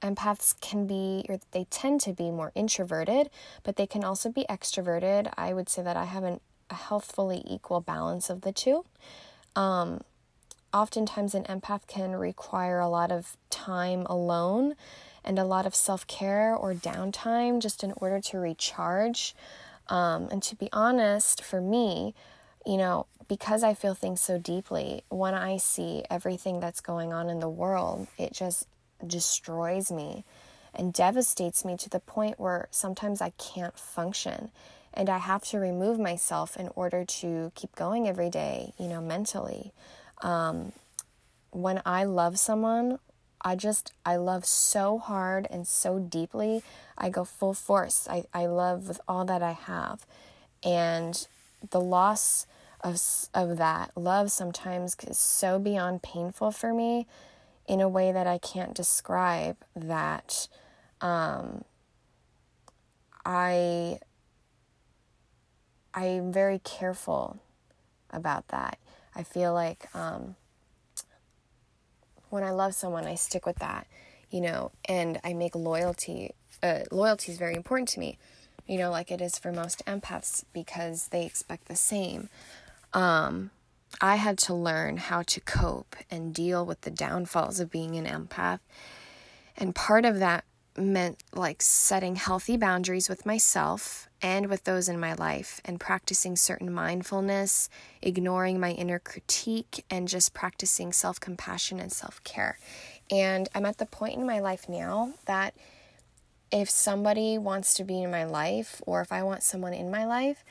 empaths 0.00 0.58
can 0.60 0.86
be, 0.86 1.24
or 1.28 1.38
they 1.52 1.64
tend 1.64 2.00
to 2.00 2.12
be 2.12 2.30
more 2.30 2.50
introverted, 2.54 3.30
but 3.62 3.76
they 3.76 3.86
can 3.86 4.02
also 4.02 4.30
be 4.30 4.44
extroverted. 4.48 5.32
I 5.36 5.52
would 5.52 5.68
say 5.68 5.82
that 5.82 5.96
I 5.96 6.06
have 6.06 6.24
an, 6.24 6.40
a 6.70 6.74
healthfully 6.74 7.44
equal 7.46 7.80
balance 7.80 8.30
of 8.30 8.40
the 8.40 8.50
two. 8.50 8.84
Um, 9.54 10.00
oftentimes, 10.72 11.34
an 11.34 11.44
empath 11.44 11.86
can 11.86 12.12
require 12.12 12.80
a 12.80 12.88
lot 12.88 13.12
of 13.12 13.36
time 13.50 14.06
alone 14.06 14.74
and 15.22 15.38
a 15.38 15.44
lot 15.44 15.66
of 15.66 15.74
self 15.74 16.06
care 16.06 16.56
or 16.56 16.72
downtime 16.74 17.60
just 17.60 17.84
in 17.84 17.92
order 17.96 18.20
to 18.20 18.38
recharge. 18.38 19.34
Um, 19.88 20.28
and 20.30 20.42
to 20.44 20.56
be 20.56 20.70
honest, 20.72 21.44
for 21.44 21.60
me, 21.60 22.14
you 22.66 22.76
know, 22.76 23.06
because 23.28 23.62
I 23.62 23.74
feel 23.74 23.94
things 23.94 24.20
so 24.20 24.38
deeply, 24.38 25.04
when 25.08 25.34
I 25.34 25.56
see 25.56 26.04
everything 26.10 26.60
that's 26.60 26.80
going 26.80 27.12
on 27.12 27.28
in 27.28 27.40
the 27.40 27.48
world, 27.48 28.06
it 28.18 28.32
just 28.32 28.66
destroys 29.06 29.90
me 29.90 30.24
and 30.74 30.92
devastates 30.92 31.64
me 31.64 31.76
to 31.76 31.90
the 31.90 32.00
point 32.00 32.40
where 32.40 32.68
sometimes 32.70 33.20
I 33.20 33.30
can't 33.30 33.78
function 33.78 34.50
and 34.94 35.08
I 35.08 35.18
have 35.18 35.42
to 35.44 35.58
remove 35.58 35.98
myself 35.98 36.56
in 36.56 36.68
order 36.74 37.04
to 37.04 37.52
keep 37.54 37.74
going 37.74 38.08
every 38.08 38.30
day, 38.30 38.72
you 38.78 38.88
know, 38.88 39.00
mentally. 39.00 39.72
Um, 40.22 40.72
when 41.50 41.80
I 41.84 42.04
love 42.04 42.38
someone, 42.38 42.98
I 43.42 43.56
just, 43.56 43.92
I 44.04 44.16
love 44.16 44.44
so 44.44 44.98
hard 44.98 45.46
and 45.50 45.66
so 45.66 45.98
deeply. 45.98 46.62
I 46.96 47.08
go 47.08 47.24
full 47.24 47.54
force. 47.54 48.06
I, 48.08 48.24
I 48.32 48.46
love 48.46 48.88
with 48.88 49.00
all 49.08 49.24
that 49.24 49.42
I 49.42 49.52
have. 49.52 50.06
And 50.62 51.26
the 51.70 51.80
loss 51.80 52.46
of, 52.82 53.00
of 53.34 53.56
that 53.58 53.92
love 53.96 54.30
sometimes 54.30 54.96
is 55.06 55.18
so 55.18 55.58
beyond 55.58 56.02
painful 56.02 56.50
for 56.50 56.74
me 56.74 57.06
in 57.66 57.80
a 57.80 57.88
way 57.88 58.12
that 58.12 58.26
I 58.26 58.38
can't 58.38 58.74
describe 58.74 59.56
that 59.76 60.48
um, 61.00 61.64
I 63.24 63.98
I'm 65.94 66.32
very 66.32 66.58
careful 66.58 67.38
about 68.10 68.48
that. 68.48 68.78
I 69.14 69.22
feel 69.22 69.52
like 69.52 69.94
um, 69.94 70.36
when 72.30 72.42
I 72.42 72.50
love 72.50 72.74
someone, 72.74 73.04
I 73.04 73.14
stick 73.14 73.44
with 73.44 73.56
that, 73.56 73.86
you 74.30 74.40
know, 74.40 74.70
and 74.86 75.20
I 75.22 75.34
make 75.34 75.54
loyalty. 75.54 76.32
Uh, 76.62 76.80
loyalty 76.90 77.32
is 77.32 77.38
very 77.38 77.54
important 77.54 77.88
to 77.90 78.00
me, 78.00 78.18
you 78.66 78.78
know, 78.78 78.90
like 78.90 79.10
it 79.10 79.20
is 79.20 79.38
for 79.38 79.52
most 79.52 79.84
empaths 79.84 80.44
because 80.52 81.08
they 81.08 81.26
expect 81.26 81.68
the 81.68 81.76
same. 81.76 82.30
Um, 82.94 83.50
I 84.00 84.16
had 84.16 84.38
to 84.38 84.54
learn 84.54 84.96
how 84.96 85.22
to 85.22 85.40
cope 85.40 85.96
and 86.10 86.34
deal 86.34 86.64
with 86.64 86.82
the 86.82 86.90
downfalls 86.90 87.60
of 87.60 87.70
being 87.70 87.96
an 87.96 88.06
empath. 88.06 88.60
And 89.56 89.74
part 89.74 90.04
of 90.04 90.18
that 90.18 90.44
meant 90.76 91.22
like 91.34 91.60
setting 91.60 92.16
healthy 92.16 92.56
boundaries 92.56 93.08
with 93.08 93.26
myself 93.26 94.08
and 94.22 94.46
with 94.46 94.64
those 94.64 94.88
in 94.88 94.98
my 94.98 95.12
life 95.14 95.60
and 95.64 95.78
practicing 95.78 96.36
certain 96.36 96.72
mindfulness, 96.72 97.68
ignoring 98.00 98.58
my 98.58 98.70
inner 98.70 98.98
critique, 98.98 99.84
and 99.90 100.08
just 100.08 100.32
practicing 100.32 100.92
self 100.92 101.20
compassion 101.20 101.78
and 101.78 101.92
self 101.92 102.22
care. 102.24 102.58
And 103.10 103.48
I'm 103.54 103.66
at 103.66 103.78
the 103.78 103.86
point 103.86 104.18
in 104.18 104.26
my 104.26 104.40
life 104.40 104.68
now 104.68 105.12
that 105.26 105.54
if 106.50 106.70
somebody 106.70 107.38
wants 107.38 107.74
to 107.74 107.84
be 107.84 108.02
in 108.02 108.10
my 108.10 108.24
life 108.24 108.80
or 108.86 109.00
if 109.00 109.12
I 109.12 109.22
want 109.22 109.42
someone 109.42 109.74
in 109.74 109.90
my 109.90 110.04
life 110.04 110.44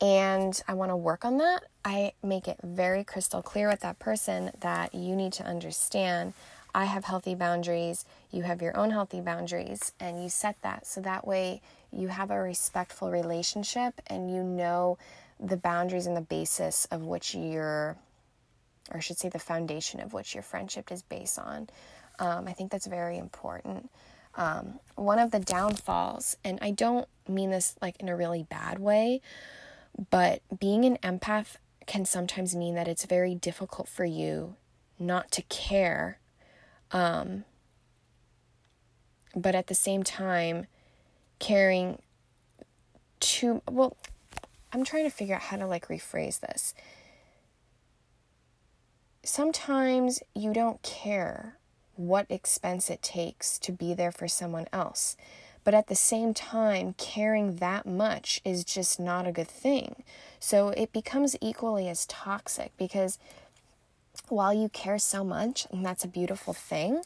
and 0.00 0.60
I 0.66 0.74
want 0.74 0.90
to 0.90 0.96
work 0.96 1.24
on 1.24 1.38
that, 1.38 1.64
I 1.84 2.12
make 2.22 2.48
it 2.48 2.58
very 2.62 3.04
crystal 3.04 3.42
clear 3.42 3.68
with 3.68 3.80
that 3.80 3.98
person 3.98 4.50
that 4.60 4.94
you 4.94 5.16
need 5.16 5.32
to 5.34 5.44
understand 5.44 6.34
I 6.74 6.86
have 6.86 7.04
healthy 7.04 7.36
boundaries, 7.36 8.04
you 8.32 8.42
have 8.42 8.60
your 8.60 8.76
own 8.76 8.90
healthy 8.90 9.20
boundaries, 9.20 9.92
and 10.00 10.20
you 10.20 10.28
set 10.28 10.60
that 10.62 10.86
so 10.86 11.00
that 11.02 11.24
way 11.24 11.62
you 11.92 12.08
have 12.08 12.32
a 12.32 12.40
respectful 12.40 13.10
relationship 13.10 14.00
and 14.08 14.28
you 14.34 14.42
know 14.42 14.98
the 15.38 15.56
boundaries 15.56 16.06
and 16.06 16.16
the 16.16 16.20
basis 16.20 16.86
of 16.86 17.02
which 17.02 17.34
your, 17.34 17.96
or 18.90 18.96
I 18.96 18.98
should 18.98 19.18
say, 19.18 19.28
the 19.28 19.38
foundation 19.38 20.00
of 20.00 20.12
which 20.12 20.34
your 20.34 20.42
friendship 20.42 20.90
is 20.90 21.02
based 21.02 21.38
on. 21.38 21.68
Um, 22.18 22.48
I 22.48 22.52
think 22.52 22.72
that's 22.72 22.86
very 22.86 23.18
important. 23.18 23.88
Um, 24.36 24.80
one 24.96 25.20
of 25.20 25.30
the 25.30 25.38
downfalls, 25.38 26.36
and 26.44 26.58
I 26.60 26.72
don't 26.72 27.06
mean 27.28 27.50
this 27.50 27.76
like 27.80 28.00
in 28.00 28.08
a 28.08 28.16
really 28.16 28.42
bad 28.42 28.80
way, 28.80 29.20
but 30.10 30.42
being 30.58 30.84
an 30.84 30.96
empath 30.98 31.56
can 31.86 32.04
sometimes 32.04 32.54
mean 32.54 32.74
that 32.74 32.88
it's 32.88 33.04
very 33.04 33.34
difficult 33.34 33.88
for 33.88 34.04
you 34.04 34.56
not 34.98 35.30
to 35.30 35.42
care 35.42 36.18
um, 36.94 37.44
but 39.34 39.54
at 39.54 39.66
the 39.66 39.74
same 39.74 40.02
time, 40.02 40.66
caring 41.38 42.00
too 43.20 43.62
well. 43.68 43.96
I'm 44.72 44.84
trying 44.84 45.04
to 45.04 45.10
figure 45.10 45.34
out 45.34 45.42
how 45.42 45.56
to 45.56 45.66
like 45.66 45.88
rephrase 45.88 46.40
this. 46.40 46.74
Sometimes 49.24 50.22
you 50.34 50.52
don't 50.52 50.82
care 50.82 51.58
what 51.96 52.26
expense 52.28 52.90
it 52.90 53.02
takes 53.02 53.58
to 53.60 53.72
be 53.72 53.94
there 53.94 54.12
for 54.12 54.28
someone 54.28 54.66
else. 54.72 55.16
But 55.64 55.74
at 55.74 55.88
the 55.88 55.94
same 55.94 56.34
time, 56.34 56.94
caring 56.98 57.56
that 57.56 57.86
much 57.86 58.40
is 58.44 58.64
just 58.64 59.00
not 59.00 59.26
a 59.26 59.32
good 59.32 59.48
thing. 59.48 60.04
So 60.38 60.68
it 60.68 60.92
becomes 60.92 61.36
equally 61.40 61.88
as 61.88 62.06
toxic 62.06 62.72
because 62.76 63.18
while 64.28 64.52
you 64.52 64.68
care 64.68 64.98
so 64.98 65.24
much, 65.24 65.66
and 65.72 65.84
that's 65.84 66.04
a 66.04 66.08
beautiful 66.08 66.52
thing, 66.52 67.02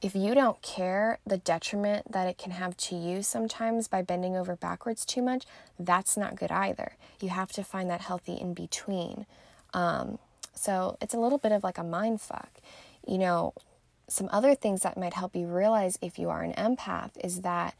if 0.00 0.16
you 0.16 0.34
don't 0.34 0.60
care 0.62 1.18
the 1.24 1.36
detriment 1.36 2.10
that 2.10 2.26
it 2.26 2.36
can 2.36 2.50
have 2.52 2.76
to 2.76 2.96
you 2.96 3.22
sometimes 3.22 3.86
by 3.86 4.02
bending 4.02 4.36
over 4.36 4.56
backwards 4.56 5.04
too 5.04 5.22
much, 5.22 5.44
that's 5.78 6.16
not 6.16 6.34
good 6.34 6.50
either. 6.50 6.96
You 7.20 7.28
have 7.28 7.52
to 7.52 7.62
find 7.62 7.88
that 7.88 8.00
healthy 8.00 8.34
in 8.34 8.52
between. 8.52 9.26
Um, 9.72 10.18
so 10.54 10.96
it's 11.00 11.14
a 11.14 11.18
little 11.18 11.38
bit 11.38 11.52
of 11.52 11.62
like 11.62 11.78
a 11.78 11.84
mind 11.84 12.20
fuck. 12.20 12.50
You 13.06 13.18
know, 13.18 13.54
some 14.12 14.28
other 14.30 14.54
things 14.54 14.82
that 14.82 14.98
might 14.98 15.14
help 15.14 15.34
you 15.34 15.46
realize 15.46 15.98
if 16.02 16.18
you 16.18 16.28
are 16.28 16.42
an 16.42 16.52
empath 16.52 17.10
is 17.24 17.40
that, 17.40 17.74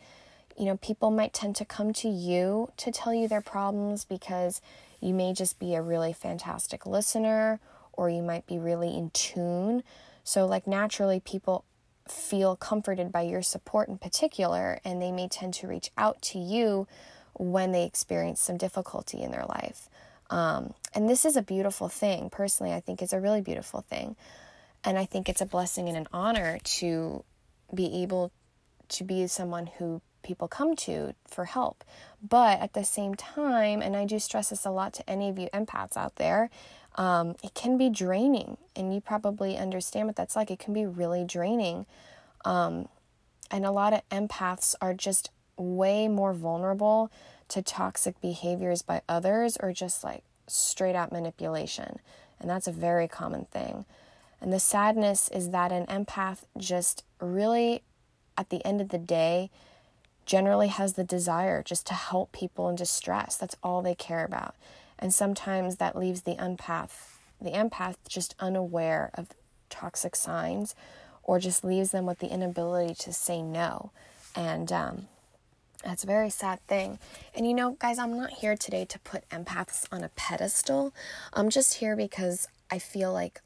you 0.59 0.65
know, 0.65 0.77
people 0.79 1.11
might 1.11 1.35
tend 1.35 1.57
to 1.57 1.65
come 1.65 1.93
to 1.93 2.09
you 2.09 2.73
to 2.79 2.91
tell 2.91 3.13
you 3.13 3.29
their 3.29 3.43
problems 3.43 4.05
because 4.05 4.61
you 5.01 5.13
may 5.13 5.33
just 5.33 5.59
be 5.59 5.75
a 5.75 5.83
really 5.83 6.13
fantastic 6.13 6.87
listener 6.87 7.61
or 7.93 8.09
you 8.09 8.23
might 8.23 8.47
be 8.47 8.59
really 8.59 8.97
in 8.97 9.11
tune. 9.11 9.83
So, 10.25 10.47
like, 10.47 10.67
naturally, 10.67 11.21
people 11.21 11.65
feel 12.09 12.57
comforted 12.57 13.13
by 13.13 13.23
your 13.23 13.43
support 13.43 13.89
in 13.89 13.99
particular, 13.99 14.81
and 14.85 15.03
they 15.03 15.13
may 15.13 15.29
tend 15.29 15.55
to 15.55 15.69
reach 15.69 15.91
out 15.99 16.23
to 16.23 16.39
you 16.39 16.87
when 17.35 17.73
they 17.73 17.85
experience 17.85 18.41
some 18.41 18.57
difficulty 18.57 19.23
in 19.23 19.31
their 19.31 19.45
life. 19.45 19.89
Um, 20.31 20.75
and 20.95 21.09
this 21.09 21.25
is 21.25 21.37
a 21.37 21.43
beautiful 21.43 21.89
thing. 21.89 22.31
Personally, 22.31 22.73
I 22.73 22.81
think 22.81 23.03
it's 23.03 23.13
a 23.13 23.21
really 23.21 23.43
beautiful 23.43 23.83
thing. 23.83 24.17
And 24.85 24.99
I 24.99 25.05
think 25.05 25.29
it's 25.29 25.41
a 25.41 25.47
blessing 25.47 25.89
and 25.89 25.97
an 25.97 26.09
honor 26.13 26.59
to 26.65 27.25
be 27.73 28.03
able 28.03 28.33
to 28.89 29.05
be 29.05 29.27
someone 29.27 29.67
who 29.79 30.03
people 30.23 30.49
come 30.49 30.77
to 30.77 31.15
for 31.27 31.47
help. 31.47 31.85
But 32.27 32.61
at 32.61 32.75
the 32.75 32.85
same 32.85 33.15
time, 33.15 33.83
and 33.83 33.97
I 33.97 34.05
do 34.05 34.19
stress 34.19 34.51
this 34.51 34.65
a 34.65 34.71
lot 34.71 34.93
to 34.95 35.11
any 35.11 35.29
of 35.29 35.39
you 35.39 35.49
empaths 35.53 35.97
out 35.97 36.17
there, 36.17 36.51
um, 36.97 37.37
it 37.43 37.55
can 37.55 37.79
be 37.79 37.89
draining, 37.89 38.59
and 38.77 38.95
you 38.95 39.01
probably 39.01 39.57
understand 39.57 40.07
what 40.07 40.17
that's 40.17 40.37
like. 40.37 40.51
It 40.51 40.59
can 40.59 40.75
be 40.75 40.85
really 40.85 41.25
draining. 41.25 41.87
Um, 42.45 42.89
and 43.51 43.65
a 43.65 43.71
lot 43.71 43.93
of 43.93 44.09
empaths 44.11 44.75
are 44.81 44.95
just 44.95 45.31
way 45.57 46.09
more 46.09 46.33
vulnerable 46.33 47.11
to 47.49 47.63
toxic 47.63 48.21
behaviors 48.21 48.83
by 48.83 49.03
others 49.09 49.57
or 49.61 49.73
just 49.73 50.03
like 50.03 50.23
straight 50.47 50.95
out 50.95 51.13
manipulation. 51.13 51.99
And 52.41 52.51
that's 52.51 52.67
a 52.67 52.73
very 52.73 53.09
common 53.09 53.47
thing. 53.47 53.85
And 54.43 54.53
the 54.53 54.59
sadness 54.59 55.29
is 55.29 55.51
that 55.51 55.71
an 55.71 55.87
empath 55.87 56.39
just 56.59 57.05
really, 57.21 57.83
at 58.37 58.51
the 58.51 58.65
end 58.67 58.81
of 58.81 58.89
the 58.89 58.99
day, 58.99 59.51
generally 60.27 60.67
has 60.67 60.95
the 60.95 61.05
desire 61.05 61.63
just 61.63 61.87
to 61.87 61.95
help 61.95 62.33
people 62.33 62.69
in 62.69 62.75
distress. 62.75 63.37
That's 63.37 63.57
all 63.63 63.83
they 63.83 63.95
care 63.95 64.25
about. 64.25 64.57
And 64.99 65.15
sometimes 65.15 65.77
that 65.77 65.97
leaves 65.97 66.23
the 66.23 66.35
empath, 66.35 67.19
the 67.41 67.53
empath 67.53 67.95
just 68.09 68.35
unaware 68.41 69.13
of 69.15 69.29
toxic 69.71 70.17
signs 70.17 70.75
or 71.23 71.39
just 71.39 71.63
leaves 71.65 71.93
them 71.93 72.05
with 72.05 72.19
the 72.19 72.33
inability 72.33 72.95
to 72.95 73.13
say 73.13 73.43
no. 73.43 73.93
And 74.35 74.73
um, 74.73 75.09
that's 75.85 76.03
a 76.03 76.09
very 76.09 76.31
sad 76.31 76.61
thing. 76.67 76.99
And 77.33 77.47
you 77.47 77.55
know, 77.55 77.77
guys, 77.79 77.97
I'm 77.97 78.17
not 78.17 78.31
here 78.31 78.57
today 78.57 78.85
to 78.87 78.99
put 78.99 79.29
empaths 79.29 79.87
on 79.93 80.03
a 80.03 80.09
pedestal. 80.11 80.93
I'm 81.33 81.49
just 81.49 81.75
here 81.75 81.95
because 81.95 82.49
I 82.73 82.81
feel 82.81 83.13
like, 83.13 83.41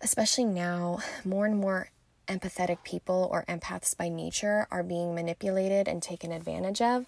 especially 0.00 0.44
now, 0.44 1.00
more 1.24 1.46
and 1.46 1.58
more 1.58 1.90
empathetic 2.28 2.84
people 2.84 3.28
or 3.32 3.44
empaths 3.48 3.96
by 3.96 4.08
nature 4.08 4.66
are 4.70 4.82
being 4.82 5.14
manipulated 5.14 5.88
and 5.88 6.02
taken 6.02 6.30
advantage 6.30 6.82
of. 6.82 7.06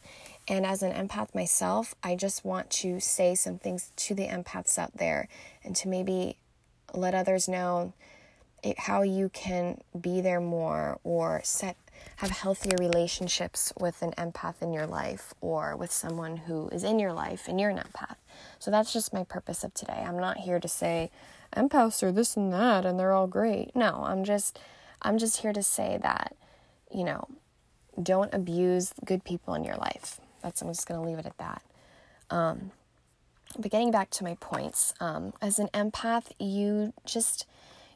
And 0.48 0.64
as 0.64 0.82
an 0.82 0.92
empath 0.92 1.34
myself, 1.34 1.94
I 2.02 2.16
just 2.16 2.44
want 2.44 2.70
to 2.70 3.00
say 3.00 3.34
some 3.34 3.58
things 3.58 3.92
to 3.96 4.14
the 4.14 4.26
empaths 4.26 4.78
out 4.78 4.96
there 4.96 5.28
and 5.62 5.76
to 5.76 5.88
maybe 5.88 6.36
let 6.94 7.14
others 7.14 7.48
know 7.48 7.92
it, 8.62 8.78
how 8.78 9.02
you 9.02 9.28
can 9.28 9.80
be 9.98 10.20
there 10.20 10.40
more 10.40 10.98
or 11.04 11.40
set 11.44 11.76
have 12.16 12.30
healthier 12.30 12.76
relationships 12.78 13.72
with 13.78 14.00
an 14.02 14.12
empath 14.12 14.62
in 14.62 14.72
your 14.72 14.86
life 14.86 15.34
or 15.40 15.76
with 15.76 15.92
someone 15.92 16.36
who 16.36 16.68
is 16.68 16.82
in 16.82 16.98
your 16.98 17.12
life 17.12 17.46
and 17.46 17.60
you're 17.60 17.70
an 17.70 17.78
empath. 17.78 18.16
So 18.58 18.70
that's 18.70 18.92
just 18.92 19.12
my 19.12 19.24
purpose 19.24 19.64
of 19.64 19.74
today. 19.74 20.04
I'm 20.06 20.18
not 20.18 20.38
here 20.38 20.58
to 20.60 20.68
say 20.68 21.10
empaths 21.56 22.02
are 22.02 22.12
this 22.12 22.36
and 22.36 22.52
that 22.52 22.84
and 22.84 22.98
they're 22.98 23.12
all 23.12 23.26
great. 23.26 23.74
No, 23.74 24.02
I'm 24.04 24.24
just 24.24 24.58
I'm 25.02 25.18
just 25.18 25.38
here 25.38 25.52
to 25.52 25.62
say 25.62 25.98
that, 26.02 26.36
you 26.92 27.04
know, 27.04 27.26
don't 28.00 28.32
abuse 28.34 28.92
good 29.04 29.24
people 29.24 29.54
in 29.54 29.64
your 29.64 29.76
life. 29.76 30.20
That's 30.42 30.62
I'm 30.62 30.68
just 30.68 30.86
to 31.00 31.06
leave 31.06 31.18
it 31.18 31.26
at 31.26 31.38
that. 31.38 31.62
Um, 32.30 32.70
but 33.58 33.70
getting 33.70 33.90
back 33.90 34.10
to 34.10 34.24
my 34.24 34.36
points, 34.36 34.94
um, 35.00 35.32
as 35.42 35.58
an 35.58 35.68
empath, 35.68 36.32
you 36.38 36.92
just 37.04 37.46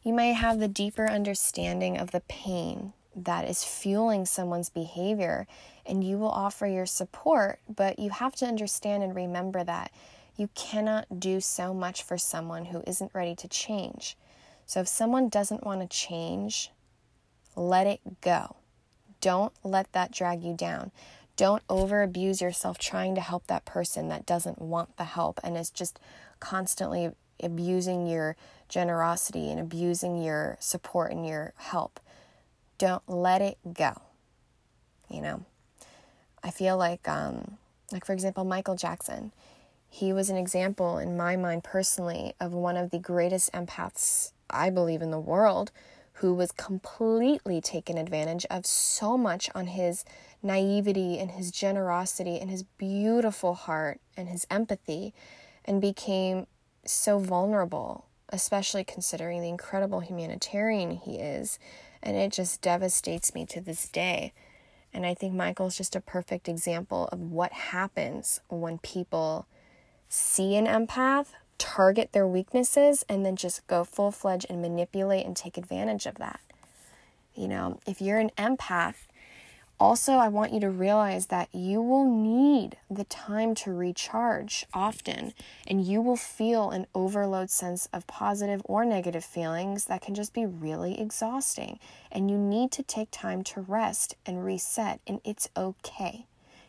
you 0.03 0.13
may 0.13 0.33
have 0.33 0.59
the 0.59 0.69
deeper 0.69 1.09
understanding 1.09 1.97
of 1.97 2.11
the 2.11 2.21
pain 2.21 2.93
that 3.17 3.49
is 3.49 3.65
fueling 3.65 4.27
someone's 4.27 4.69
behavior, 4.69 5.47
and 5.87 6.03
you 6.03 6.19
will 6.19 6.31
offer 6.31 6.67
your 6.67 6.87
support. 6.87 7.61
But 7.69 7.99
you 7.99 8.11
have 8.11 8.35
to 8.37 8.47
understand 8.47 9.03
and 9.03 9.15
remember 9.15 9.63
that 9.65 9.93
you 10.37 10.49
cannot 10.55 11.21
do 11.21 11.41
so 11.41 11.73
much 11.73 12.03
for 12.03 12.19
someone 12.19 12.67
who 12.67 12.83
isn't 12.87 13.15
ready 13.15 13.35
to 13.37 13.49
change. 13.49 14.17
So 14.67 14.81
if 14.81 14.89
someone 14.89 15.29
doesn't 15.29 15.65
want 15.65 15.81
to 15.81 15.97
change, 15.97 16.71
let 17.57 17.87
it 17.87 18.01
go. 18.21 18.57
Don't 19.21 19.53
let 19.63 19.93
that 19.93 20.11
drag 20.11 20.43
you 20.43 20.55
down. 20.55 20.91
Don't 21.37 21.63
over 21.69 22.03
abuse 22.03 22.41
yourself 22.41 22.79
trying 22.79 23.15
to 23.15 23.21
help 23.21 23.47
that 23.47 23.65
person 23.65 24.09
that 24.09 24.27
doesn't 24.27 24.61
want 24.61 24.97
the 24.97 25.05
help 25.05 25.41
and 25.43 25.57
is 25.57 25.71
just 25.71 25.99
constantly 26.41 27.11
abusing 27.43 28.07
your 28.07 28.37
generosity 28.69 29.51
and 29.51 29.61
abusing 29.61 30.23
your 30.23 30.57
support 30.61 31.11
and 31.11 31.27
your 31.27 31.53
help. 31.57 32.01
Don't 32.79 33.03
let 33.09 33.43
it 33.43 33.59
go. 33.73 34.01
You 35.09 35.21
know, 35.21 35.45
I 36.43 36.51
feel 36.51 36.77
like, 36.77 37.07
um, 37.09 37.59
like 37.93 38.05
for 38.05 38.13
example, 38.13 38.45
Michael 38.45 38.77
Jackson. 38.77 39.33
He 39.95 40.13
was 40.13 40.29
an 40.29 40.37
example 40.37 40.99
in 40.99 41.17
my 41.17 41.37
mind 41.37 41.63
personally 41.63 42.35
of 42.41 42.53
one 42.53 42.77
of 42.77 42.91
the 42.91 42.99
greatest 42.99 43.53
empaths 43.53 44.33
I 44.51 44.69
believe 44.69 45.03
in 45.03 45.13
the 45.13 45.21
world 45.21 45.71
who 46.15 46.35
was 46.35 46.51
completely 46.51 47.61
taken 47.61 47.97
advantage 47.97 48.45
of 48.51 48.67
so 48.67 49.17
much 49.17 49.49
on 49.55 49.69
his 49.69 50.05
naivety 50.43 51.21
and 51.21 51.31
his 51.31 51.53
generosity 51.53 52.41
and 52.41 52.51
his 52.51 52.65
beautiful 52.65 53.55
heart 53.55 54.01
and 54.17 54.29
his 54.29 54.49
empathy 54.51 55.15
and 55.65 55.81
became 55.81 56.49
so 56.85 57.21
vulnerable, 57.21 58.07
especially 58.31 58.83
considering 58.83 59.43
the 59.43 59.49
incredible 59.49 60.01
humanitarian 60.01 60.91
he 60.91 61.21
is. 61.21 61.61
And 62.03 62.17
it 62.17 62.33
just 62.33 62.61
devastates 62.61 63.33
me 63.33 63.47
to 63.47 63.61
this 63.61 63.89
day. 63.89 64.33
And 64.93 65.07
I 65.07 65.15
think 65.15 65.35
Michael's 65.35 65.77
just 65.77 65.95
a 65.95 66.01
perfect 66.01 66.49
example 66.49 67.09
of 67.13 67.21
what 67.21 67.53
happens 67.53 68.41
when 68.49 68.79
people 68.79 69.47
see 70.09 70.57
an 70.57 70.67
empath, 70.67 71.29
target 71.59 72.13
their 72.13 72.27
weaknesses, 72.27 73.05
and 73.09 73.25
then 73.25 73.37
just 73.37 73.67
go 73.67 73.85
full 73.85 74.11
fledged 74.11 74.47
and 74.49 74.61
manipulate 74.61 75.27
and 75.27 75.37
take 75.37 75.57
advantage 75.57 76.07
of 76.07 76.17
that. 76.17 76.41
You 77.35 77.49
know, 77.49 77.81
if 77.87 78.01
you're 78.01 78.19
an 78.19 78.31
empath, 78.39 78.95
also, 79.81 80.13
I 80.13 80.29
want 80.29 80.53
you 80.53 80.61
to 80.61 80.71
realize 80.71 81.27
that 81.27 81.53
you 81.53 81.83
will 81.83 82.05
need 82.09 82.77
the 82.89 83.05
time 83.05 83.57
to 83.57 83.73
recharge 83.73 84.67
often, 84.73 85.35
and 85.67 85.85
you 85.85 86.01
will 86.01 86.17
feel 86.17 86.71
an 86.71 86.87
overload 86.95 87.51
sense 87.51 87.89
of 87.93 88.07
positive 88.07 88.63
or 88.67 88.85
negative 88.85 89.25
feelings 89.25 89.87
that 89.87 90.01
can 90.01 90.15
just 90.15 90.33
be 90.33 90.47
really 90.47 91.01
exhausting. 91.01 91.81
And 92.13 92.31
you 92.31 92.39
need 92.39 92.71
to 92.73 92.85
take 92.85 93.11
time 93.11 93.43
to 93.45 93.63
rest 93.63 94.15
and 94.25 94.45
reset, 94.45 95.01
and 95.09 95.21
it's 95.25 95.49
okay. 95.57 96.27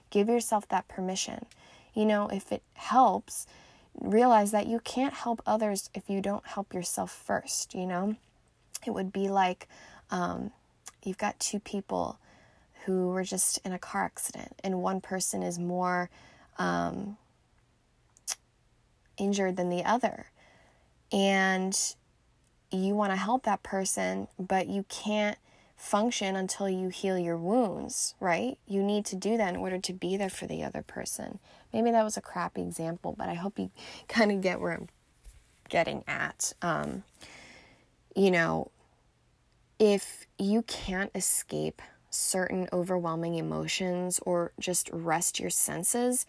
Give 0.10 0.28
yourself 0.28 0.68
that 0.70 0.88
permission. 0.88 1.46
You 1.96 2.06
know, 2.06 2.28
if 2.28 2.52
it 2.52 2.62
helps, 2.74 3.48
realize 4.00 4.52
that 4.52 4.68
you 4.68 4.80
can't 4.80 5.14
help 5.14 5.42
others 5.46 5.90
if 5.94 6.10
you 6.10 6.22
don't 6.22 6.46
help 6.46 6.74
yourself 6.74 7.12
first, 7.12 7.74
you 7.74 7.88
know? 7.88 8.16
It 8.86 8.92
would 8.92 9.12
be 9.12 9.30
like 9.30 9.68
um, 10.12 10.52
you've 11.04 11.18
got 11.18 11.40
two 11.40 11.60
people 11.60 12.20
who 12.86 13.08
were 13.08 13.24
just 13.24 13.58
in 13.66 13.72
a 13.72 13.80
car 13.80 14.04
accident, 14.04 14.54
and 14.64 14.82
one 14.82 15.02
person 15.02 15.42
is 15.42 15.58
more 15.58 16.10
um, 16.60 17.18
injured 19.18 19.56
than 19.56 19.70
the 19.70 19.84
other. 19.84 20.28
And 21.12 21.78
you 22.72 22.94
want 22.94 23.12
to 23.12 23.18
help 23.18 23.44
that 23.44 23.64
person, 23.64 24.28
but 24.38 24.68
you 24.68 24.86
can't 24.90 25.38
function 25.86 26.36
until 26.36 26.68
you 26.68 26.90
heal 26.90 27.18
your 27.18 27.38
wounds, 27.38 28.16
right? 28.20 28.58
You 28.68 28.82
need 28.82 29.06
to 29.06 29.16
do 29.16 29.38
that 29.38 29.54
in 29.54 29.56
order 29.56 29.78
to 29.78 29.94
be 29.94 30.18
there 30.18 30.32
for 30.32 30.48
the 30.48 30.64
other 30.64 30.82
person. 30.82 31.38
Maybe 31.72 31.92
that 31.92 32.04
was 32.04 32.18
a 32.18 32.22
crappy 32.22 32.64
example, 32.64 33.14
but 33.16 33.30
I 33.30 33.36
hope 33.36 33.60
you 33.60 33.70
kind 34.08 34.32
of 34.32 34.42
get 34.42 34.60
where 34.60 34.74
I'm 34.74 34.90
getting 35.70 36.04
at. 36.08 36.54
Um, 36.62 37.04
you 38.16 38.32
know, 38.32 38.72
if 39.78 40.26
you 40.40 40.64
can't 40.64 41.12
escape 41.14 41.82
certain 42.10 42.68
overwhelming 42.74 43.36
emotions 43.36 44.20
or 44.26 44.54
just 44.60 44.90
rest 44.92 45.40
your 45.40 45.50
senses, 45.50 46.26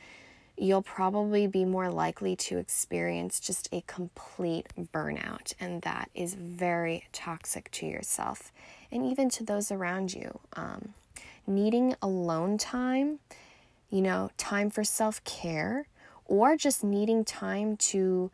you'll 0.58 0.82
probably 0.82 1.46
be 1.46 1.64
more 1.64 1.88
likely 1.90 2.34
to 2.34 2.58
experience 2.58 3.40
just 3.40 3.68
a 3.72 3.82
complete 3.86 4.66
burnout. 4.92 5.54
And 5.58 5.80
that 5.82 6.10
is 6.14 6.34
very 6.34 7.06
toxic 7.12 7.70
to 7.72 7.86
yourself 7.86 8.52
and 8.90 9.04
even 9.04 9.28
to 9.30 9.44
those 9.44 9.70
around 9.70 10.14
you. 10.14 10.40
Um, 10.54 10.94
needing 11.46 11.94
alone 12.02 12.58
time, 12.58 13.20
you 13.90 14.00
know, 14.00 14.30
time 14.36 14.70
for 14.70 14.84
self 14.84 15.22
care, 15.24 15.86
or 16.24 16.56
just 16.56 16.82
needing 16.82 17.24
time 17.24 17.76
to 17.76 18.30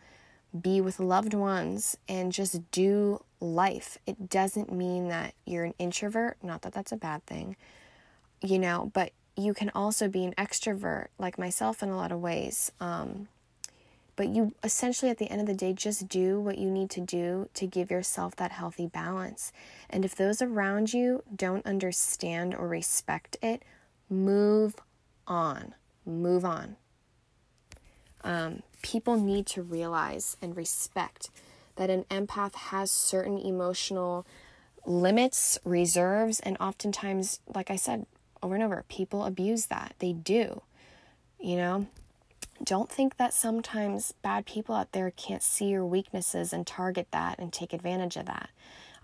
be 0.59 0.81
with 0.81 1.01
loved 1.01 1.35
ones 1.35 1.97
and 2.09 2.33
just 2.33 2.71
do 2.71 3.23
life. 3.41 3.99
It 4.07 4.29
doesn't 4.29 4.73
mean 4.73 5.09
that 5.09 5.35
you're 5.47 5.65
an 5.65 5.75
introvert, 5.79 6.37
not 6.43 6.63
that 6.63 6.73
that's 6.73 6.93
a 6.93 6.97
bad 6.97 7.25
thing, 7.25 7.57
you 8.43 8.59
know, 8.59 8.91
but 8.93 9.13
you 9.37 9.55
can 9.55 9.71
also 9.75 10.09
be 10.09 10.25
an 10.25 10.35
extrovert, 10.37 11.07
like 11.19 11.39
myself 11.39 11.83
in 11.83 11.89
a 11.89 11.97
lot 11.97 12.13
of 12.13 12.21
ways. 12.21 12.71
Um, 12.81 13.29
but 14.23 14.33
you 14.33 14.55
essentially, 14.63 15.11
at 15.11 15.19
the 15.19 15.29
end 15.33 15.41
of 15.41 15.49
the 15.49 15.55
day, 15.55 15.73
just 15.73 16.07
do 16.07 16.39
what 16.39 16.57
you 16.57 16.71
need 16.71 16.91
to 16.91 17.01
do 17.01 17.49
to 17.55 17.67
give 17.67 17.91
yourself 17.91 18.37
that 18.37 18.53
healthy 18.53 18.87
balance. 18.87 19.53
And 19.91 20.05
if 20.05 20.15
those 20.15 20.41
around 20.41 20.95
you 20.95 21.25
don't 21.35 21.67
understand 21.67 22.55
or 22.55 22.69
respect 22.69 23.37
it, 23.43 23.65
move 24.09 24.77
on. 25.27 25.75
Move 26.07 26.45
on. 26.45 26.77
Um, 28.23 28.63
people 28.81 29.17
need 29.17 29.45
to 29.47 29.63
realize 29.63 30.37
and 30.41 30.57
respect 30.57 31.31
that 31.75 31.91
an 31.91 32.05
empath 32.05 32.55
has 32.55 32.93
certain 32.93 33.39
emotional 33.39 34.25
limits, 34.87 35.59
reserves, 35.65 36.39
and 36.39 36.57
oftentimes, 36.61 37.41
like 37.53 37.73
I 37.73 37.77
said 37.77 38.07
over 38.41 38.55
and 38.55 38.63
over, 38.63 38.85
people 38.89 39.25
abuse 39.25 39.67
that. 39.67 39.97
They 39.99 40.13
do. 40.13 40.63
You 41.41 41.57
know, 41.57 41.87
don't 42.65 42.91
think 42.91 43.17
that 43.17 43.35
sometimes 43.35 44.13
bad 44.23 44.47
people 44.47 44.75
out 44.75 44.93
there 44.93 45.11
can't 45.11 45.43
see 45.43 45.67
your 45.67 45.85
weaknesses 45.85 46.53
and 46.53 46.67
target 46.67 47.09
that 47.11 47.39
and 47.39 47.53
take 47.53 47.73
advantage 47.73 48.17
of 48.17 48.27
that. 48.27 48.51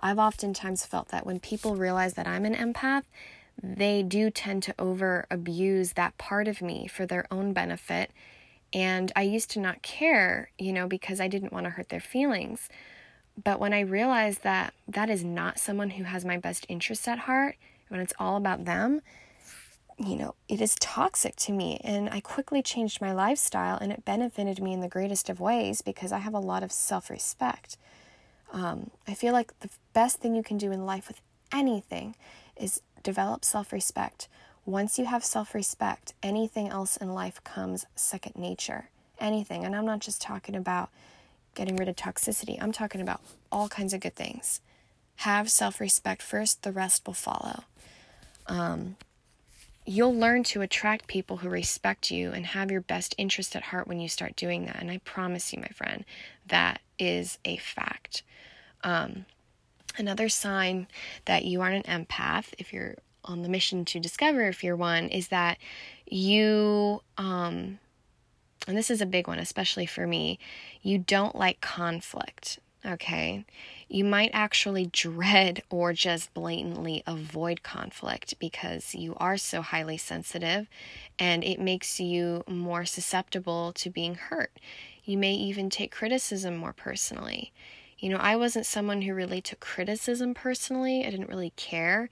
I've 0.00 0.18
oftentimes 0.18 0.86
felt 0.86 1.08
that 1.08 1.26
when 1.26 1.40
people 1.40 1.76
realize 1.76 2.14
that 2.14 2.26
I'm 2.26 2.44
an 2.44 2.54
empath, 2.54 3.04
they 3.60 4.02
do 4.02 4.30
tend 4.30 4.62
to 4.64 4.74
over 4.78 5.26
abuse 5.30 5.94
that 5.94 6.16
part 6.18 6.46
of 6.46 6.62
me 6.62 6.86
for 6.86 7.06
their 7.06 7.26
own 7.30 7.52
benefit 7.52 8.10
and 8.72 9.10
I 9.16 9.22
used 9.22 9.50
to 9.52 9.60
not 9.60 9.82
care, 9.82 10.50
you 10.58 10.72
know, 10.72 10.86
because 10.86 11.20
I 11.20 11.28
didn't 11.28 11.52
want 11.52 11.64
to 11.64 11.70
hurt 11.70 11.88
their 11.88 12.00
feelings. 12.00 12.68
But 13.42 13.60
when 13.60 13.72
I 13.72 13.80
realized 13.80 14.42
that 14.42 14.74
that 14.86 15.08
is 15.08 15.24
not 15.24 15.58
someone 15.58 15.90
who 15.90 16.04
has 16.04 16.24
my 16.24 16.36
best 16.36 16.66
interests 16.68 17.08
at 17.08 17.20
heart, 17.20 17.56
when 17.88 18.00
it's 18.00 18.12
all 18.18 18.36
about 18.36 18.64
them, 18.64 19.00
you 19.98 20.16
know, 20.16 20.34
it 20.48 20.60
is 20.60 20.76
toxic 20.76 21.34
to 21.36 21.52
me. 21.52 21.80
And 21.82 22.08
I 22.08 22.20
quickly 22.20 22.62
changed 22.62 23.00
my 23.00 23.12
lifestyle, 23.12 23.76
and 23.78 23.90
it 23.90 24.04
benefited 24.04 24.62
me 24.62 24.72
in 24.72 24.80
the 24.80 24.88
greatest 24.88 25.28
of 25.28 25.40
ways 25.40 25.82
because 25.82 26.12
I 26.12 26.18
have 26.18 26.34
a 26.34 26.38
lot 26.38 26.62
of 26.62 26.72
self 26.72 27.10
respect. 27.10 27.76
Um, 28.52 28.90
I 29.06 29.14
feel 29.14 29.32
like 29.32 29.58
the 29.60 29.70
best 29.92 30.20
thing 30.20 30.34
you 30.34 30.42
can 30.42 30.56
do 30.56 30.72
in 30.72 30.86
life 30.86 31.08
with 31.08 31.20
anything 31.52 32.14
is 32.56 32.80
develop 33.02 33.44
self 33.44 33.72
respect. 33.72 34.28
Once 34.64 34.98
you 34.98 35.06
have 35.06 35.24
self 35.24 35.54
respect, 35.54 36.14
anything 36.22 36.68
else 36.68 36.96
in 36.96 37.12
life 37.12 37.42
comes 37.42 37.86
second 37.96 38.36
nature. 38.36 38.90
Anything. 39.18 39.64
And 39.64 39.74
I'm 39.74 39.86
not 39.86 40.00
just 40.00 40.22
talking 40.22 40.54
about 40.54 40.90
getting 41.54 41.76
rid 41.76 41.88
of 41.88 41.96
toxicity, 41.96 42.56
I'm 42.62 42.70
talking 42.70 43.00
about 43.00 43.20
all 43.50 43.68
kinds 43.68 43.92
of 43.92 44.00
good 44.00 44.14
things. 44.14 44.60
Have 45.16 45.50
self 45.50 45.80
respect 45.80 46.22
first, 46.22 46.62
the 46.62 46.70
rest 46.70 47.04
will 47.04 47.14
follow. 47.14 47.64
Um, 48.46 48.96
you'll 49.88 50.14
learn 50.14 50.44
to 50.44 50.60
attract 50.60 51.06
people 51.06 51.38
who 51.38 51.48
respect 51.48 52.10
you 52.10 52.30
and 52.30 52.46
have 52.46 52.70
your 52.70 52.82
best 52.82 53.14
interest 53.16 53.56
at 53.56 53.64
heart 53.64 53.88
when 53.88 54.00
you 54.00 54.08
start 54.08 54.36
doing 54.36 54.66
that. 54.66 54.76
And 54.80 54.90
I 54.90 54.98
promise 54.98 55.52
you, 55.52 55.60
my 55.60 55.68
friend, 55.68 56.04
that 56.46 56.80
is 56.98 57.38
a 57.44 57.56
fact. 57.56 58.22
Um, 58.84 59.24
another 59.96 60.28
sign 60.28 60.88
that 61.24 61.44
you 61.44 61.62
aren't 61.62 61.86
an 61.86 62.06
empath, 62.06 62.52
if 62.58 62.72
you're 62.72 62.96
on 63.24 63.42
the 63.42 63.48
mission 63.48 63.84
to 63.84 64.00
discover 64.00 64.48
if 64.48 64.64
you're 64.64 64.76
one 64.76 65.08
is 65.08 65.28
that 65.28 65.58
you 66.06 67.02
um 67.18 67.78
and 68.66 68.76
this 68.76 68.90
is 68.90 69.00
a 69.00 69.06
big 69.06 69.28
one 69.28 69.38
especially 69.38 69.84
for 69.84 70.06
me 70.06 70.38
you 70.80 70.98
don't 70.98 71.36
like 71.36 71.60
conflict 71.60 72.58
okay 72.84 73.44
you 73.88 74.04
might 74.04 74.30
actually 74.32 74.86
dread 74.86 75.62
or 75.70 75.92
just 75.92 76.32
blatantly 76.34 77.02
avoid 77.06 77.62
conflict 77.62 78.38
because 78.38 78.94
you 78.94 79.14
are 79.16 79.36
so 79.36 79.62
highly 79.62 79.96
sensitive 79.96 80.68
and 81.18 81.42
it 81.42 81.60
makes 81.60 81.98
you 81.98 82.44
more 82.46 82.84
susceptible 82.84 83.72
to 83.72 83.90
being 83.90 84.14
hurt 84.14 84.58
you 85.04 85.18
may 85.18 85.34
even 85.34 85.68
take 85.70 85.90
criticism 85.90 86.56
more 86.56 86.72
personally 86.72 87.52
you 87.98 88.08
know, 88.10 88.18
I 88.18 88.36
wasn't 88.36 88.66
someone 88.66 89.02
who 89.02 89.14
really 89.14 89.40
took 89.40 89.60
criticism 89.60 90.32
personally. 90.32 91.04
I 91.04 91.10
didn't 91.10 91.28
really 91.28 91.52
care. 91.56 92.08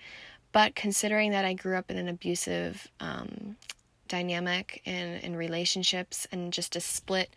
But 0.53 0.75
considering 0.75 1.31
that 1.31 1.45
I 1.45 1.53
grew 1.53 1.77
up 1.77 1.91
in 1.91 1.97
an 1.97 2.09
abusive 2.09 2.89
um, 2.99 3.57
dynamic 4.09 4.83
and 4.85 5.23
in 5.23 5.37
relationships 5.37 6.27
and 6.33 6.53
just 6.53 6.77
a 6.77 6.81
split 6.81 7.31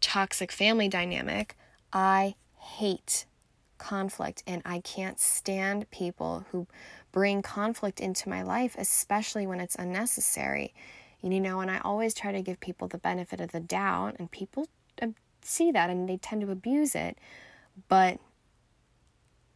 toxic 0.00 0.50
family 0.50 0.88
dynamic, 0.88 1.56
I 1.92 2.36
hate 2.64 3.26
conflict, 3.78 4.42
and 4.46 4.62
I 4.64 4.80
can't 4.80 5.20
stand 5.20 5.90
people 5.90 6.46
who 6.50 6.66
bring 7.12 7.42
conflict 7.42 8.00
into 8.00 8.28
my 8.28 8.42
life, 8.42 8.74
especially 8.78 9.46
when 9.46 9.60
it's 9.60 9.76
unnecessary. 9.76 10.74
You 11.20 11.40
know, 11.40 11.60
and 11.60 11.70
I 11.70 11.78
always 11.78 12.12
try 12.14 12.32
to 12.32 12.42
give 12.42 12.60
people 12.60 12.88
the 12.88 12.98
benefit 12.98 13.40
of 13.40 13.52
the 13.52 13.60
doubt, 13.60 14.16
and 14.18 14.30
people 14.30 14.68
uh, 15.00 15.08
see 15.42 15.70
that 15.72 15.90
and 15.90 16.08
they 16.08 16.16
tend 16.16 16.42
to 16.42 16.50
abuse 16.50 16.94
it. 16.94 17.18
But 17.88 18.18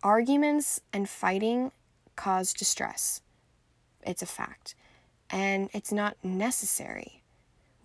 arguments 0.02 0.80
and 0.92 1.08
fighting 1.08 1.72
cause 2.16 2.52
distress. 2.52 3.22
It's 4.06 4.22
a 4.22 4.26
fact. 4.26 4.74
And 5.30 5.68
it's 5.72 5.92
not 5.92 6.16
necessary. 6.22 7.17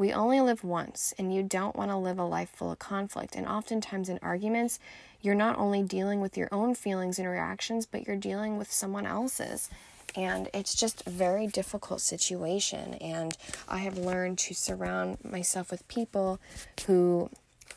We 0.03 0.11
only 0.11 0.41
live 0.41 0.65
once, 0.65 1.13
and 1.17 1.33
you 1.33 1.43
don't 1.43 1.77
want 1.77 1.89
to 1.89 1.95
live 1.95 2.19
a 2.19 2.25
life 2.25 2.49
full 2.49 2.73
of 2.73 2.77
conflict. 2.77 3.37
And 3.37 3.47
oftentimes 3.47 4.09
in 4.09 4.19
arguments, 4.21 4.77
you're 5.21 5.33
not 5.33 5.57
only 5.57 5.81
dealing 5.81 6.19
with 6.19 6.35
your 6.35 6.49
own 6.51 6.75
feelings 6.75 7.19
and 7.19 7.29
reactions, 7.29 7.85
but 7.85 8.05
you're 8.05 8.17
dealing 8.17 8.57
with 8.57 8.69
someone 8.69 9.05
else's. 9.05 9.69
And 10.13 10.49
it's 10.53 10.75
just 10.75 11.07
a 11.07 11.09
very 11.09 11.47
difficult 11.47 12.01
situation. 12.01 12.95
And 12.95 13.37
I 13.69 13.77
have 13.77 13.97
learned 13.97 14.39
to 14.39 14.53
surround 14.53 15.19
myself 15.23 15.71
with 15.71 15.87
people 15.87 16.41
who 16.85 17.29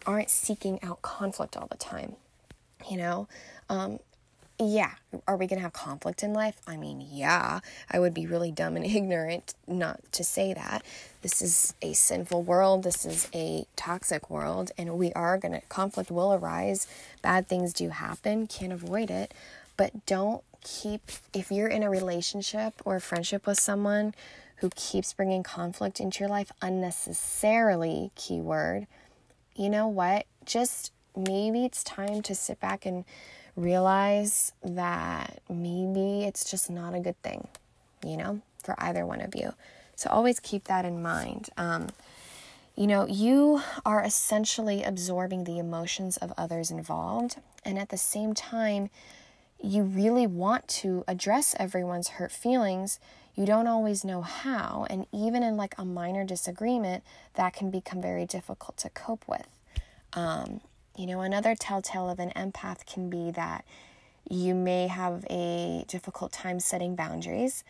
aren't 0.05 0.29
seeking 0.29 0.83
out 0.83 1.03
conflict 1.03 1.57
all 1.57 1.69
the 1.69 1.77
time. 1.77 2.17
You 2.91 2.97
know, 2.97 3.29
um, 3.69 4.01
yeah, 4.59 4.93
are 5.29 5.37
we 5.37 5.47
going 5.47 5.59
to 5.59 5.63
have 5.63 5.73
conflict 5.73 6.23
in 6.23 6.33
life? 6.33 6.61
I 6.67 6.77
mean, 6.77 7.07
yeah, 7.11 7.61
I 7.91 7.99
would 7.99 8.15
be 8.15 8.27
really 8.27 8.51
dumb 8.51 8.77
and 8.77 8.87
ignorant 8.97 9.55
not 9.67 10.01
to 10.13 10.25
say 10.25 10.55
that. 10.55 10.83
This 11.23 11.43
is 11.43 11.75
a 11.83 11.93
sinful 11.93 12.43
world, 12.43 12.85
this 12.85 13.05
is 13.05 13.29
a 13.35 13.67
toxic 13.77 14.31
world, 14.31 14.71
and 14.79 14.97
we 14.97 15.13
are 15.13 15.37
going 15.39 15.53
to, 15.53 15.61
conflict 15.63 16.11
will 16.11 16.33
arise. 16.33 16.87
Bad 17.21 17.49
things 17.49 17.73
do 17.73 17.91
happen, 17.91 18.47
can't 18.47 18.73
avoid 18.73 19.11
it, 19.11 19.35
but 19.77 20.07
don't 20.07 20.43
keep, 20.63 21.03
if 21.35 21.51
you're 21.51 21.69
in 21.69 21.83
a 21.83 21.91
relationship 21.91 22.75
or 22.85 22.97
a 22.97 23.01
friendship 23.01 23.47
with 23.47 23.59
someone 23.61 24.15
who 24.57 24.71
keeps 24.75 25.13
bringing 25.13 25.43
conflict 25.43 26.01
into 26.01 26.21
your 26.21 26.31
life 26.31 26.51
unnecessarily, 26.63 28.11
keyword, 28.15 28.87
you 29.55 29.69
know 29.69 29.89
what? 29.89 30.27
Just 30.45 30.93
maybe 31.15 31.65
it's 31.65 31.83
time 31.85 32.23
to 32.23 32.35
sit 32.35 32.61
back 32.61 32.87
and 32.87 33.05
realize 33.57 34.53
that 34.63 35.41
maybe 35.49 36.25
it's 36.25 36.49
just 36.49 36.71
not 36.71 36.95
a 36.95 37.01
good 37.01 37.21
thing, 37.23 37.49
you 38.05 38.17
know, 38.17 38.41
for 38.63 38.75
either 38.79 39.05
one 39.07 39.21
of 39.21 39.35
you. 39.35 39.55
So 39.95 40.11
always 40.11 40.39
keep 40.41 40.65
that 40.65 40.85
in 40.85 41.03
mind. 41.03 41.49
Um, 41.57 41.89
you 42.77 42.87
know, 42.87 43.07
you 43.07 43.63
are 43.87 44.05
essentially 44.05 44.83
absorbing 44.83 45.45
the 45.45 45.59
emotions 45.59 46.19
of 46.19 46.35
others 46.37 46.71
involved, 46.71 47.37
and 47.65 47.79
at 47.79 47.89
the 47.89 47.97
same 47.97 48.35
time, 48.35 48.91
you 49.63 49.83
really 49.83 50.27
want 50.27 50.69
to 50.69 51.03
address 51.09 51.57
everyone's 51.59 52.09
hurt 52.09 52.31
feelings. 52.31 53.01
You 53.35 53.47
don't 53.47 53.67
always 53.67 54.05
know 54.05 54.21
how, 54.21 54.87
and 54.91 55.07
even 55.13 55.43
in 55.43 55.57
like 55.57 55.75
a 55.79 55.85
minor 55.87 56.25
disagreement, 56.25 57.03
that 57.35 57.55
can 57.55 57.71
become 57.71 58.03
very 58.03 58.27
difficult 58.27 58.77
to 58.79 58.91
cope 58.91 59.25
with. 59.27 59.49
Um, 60.13 60.61
you 60.97 61.07
know, 61.07 61.21
another 61.21 61.55
telltale 61.55 62.09
of 62.09 62.19
an 62.19 62.33
empath 62.35 62.87
can 62.87 63.11
be 63.11 63.31
that 63.33 63.65
you 64.29 64.55
may 64.55 64.89
have 64.89 65.25
a 65.31 65.85
difficult 65.89 66.33
time 66.33 66.59
setting 66.59 66.97
boundaries. 66.97 67.65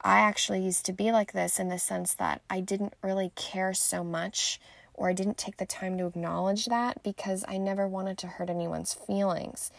I 0.00 0.20
actually 0.20 0.62
used 0.62 0.86
to 0.86 0.92
be 0.92 1.12
like 1.12 1.32
this 1.32 1.60
in 1.60 1.68
the 1.68 1.78
sense 1.78 2.14
that 2.14 2.40
I 2.48 2.60
didn't 2.60 2.94
really 3.02 3.32
care 3.36 3.74
so 3.74 4.02
much 4.02 4.60
or 4.94 5.08
I 5.08 5.12
didn't 5.12 5.38
take 5.38 5.58
the 5.58 5.66
time 5.66 5.98
to 5.98 6.06
acknowledge 6.06 6.66
that 6.66 7.02
because 7.02 7.44
I 7.46 7.58
never 7.58 7.86
wanted 7.86 8.18
to 8.18 8.26
hurt 8.26 8.50
anyone's 8.50 8.94
feelings. 8.94 9.70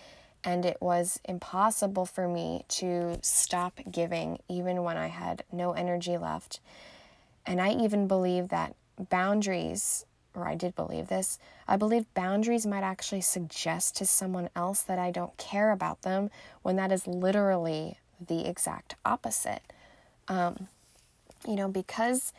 And 0.44 0.66
it 0.66 0.78
was 0.80 1.20
impossible 1.26 2.06
for 2.06 2.28
me 2.28 2.66
to 2.70 3.20
stop 3.22 3.80
giving 3.90 4.40
even 4.48 4.84
when 4.84 4.98
I 4.98 5.08
had 5.08 5.44
no 5.52 5.74
energy 5.74 6.18
left. 6.18 6.60
And 7.46 7.62
I 7.62 7.74
even 7.74 8.08
believe 8.08 8.50
that 8.50 8.76
boundaries 9.10 10.06
or 10.36 10.48
I 10.48 10.56
did 10.56 10.76
believe 10.76 11.08
this, 11.08 11.40
I 11.68 11.78
believe 11.78 12.12
boundaries 12.14 12.66
might 12.66 12.84
actually 12.84 13.22
suggest 13.22 13.96
to 13.98 14.06
someone 14.06 14.50
else 14.56 14.82
that 14.82 15.00
I 15.00 15.12
don't 15.12 15.36
care 15.38 15.72
about 15.72 16.04
them 16.04 16.30
when 16.62 16.76
that 16.78 16.92
is 16.92 17.08
literally 17.08 18.00
the 18.26 18.48
exact 18.48 18.96
opposite. 19.06 19.62
Um, 20.28 20.68
you 21.48 21.56
know, 21.56 21.68
because 21.68 22.34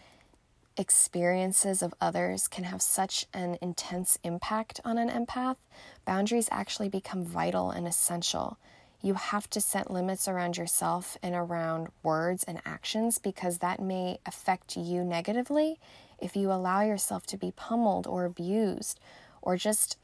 experiences 0.76 1.82
of 1.82 1.94
others 2.00 2.48
can 2.48 2.64
have 2.64 2.80
such 2.80 3.26
an 3.34 3.58
intense 3.60 4.18
impact 4.22 4.80
on 4.84 4.96
an 4.98 5.10
empath, 5.10 5.56
boundaries 6.04 6.48
actually 6.50 6.88
become 6.88 7.24
vital 7.24 7.70
and 7.70 7.86
essential. 7.86 8.56
You 9.02 9.14
have 9.14 9.50
to 9.50 9.60
set 9.60 9.90
limits 9.90 10.28
around 10.28 10.56
yourself 10.56 11.18
and 11.22 11.34
around 11.34 11.88
words 12.02 12.44
and 12.44 12.60
actions 12.64 13.18
because 13.18 13.58
that 13.58 13.80
may 13.80 14.18
affect 14.24 14.76
you 14.76 15.02
negatively 15.04 15.78
if 16.22 16.36
you 16.36 16.50
allow 16.50 16.80
yourself 16.82 17.26
to 17.26 17.36
be 17.36 17.52
pummeled 17.52 18.06
or 18.06 18.24
abused 18.24 19.00
or 19.42 19.56
just 19.56 19.98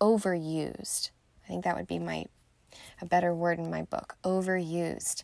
overused. 0.00 1.10
I 1.44 1.48
think 1.48 1.64
that 1.64 1.76
would 1.76 1.86
be 1.86 1.98
my 1.98 2.26
a 3.00 3.06
better 3.06 3.32
word 3.32 3.58
in 3.58 3.70
my 3.70 3.82
book, 3.82 4.16
overused. 4.24 5.22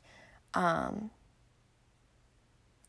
Um, 0.55 1.11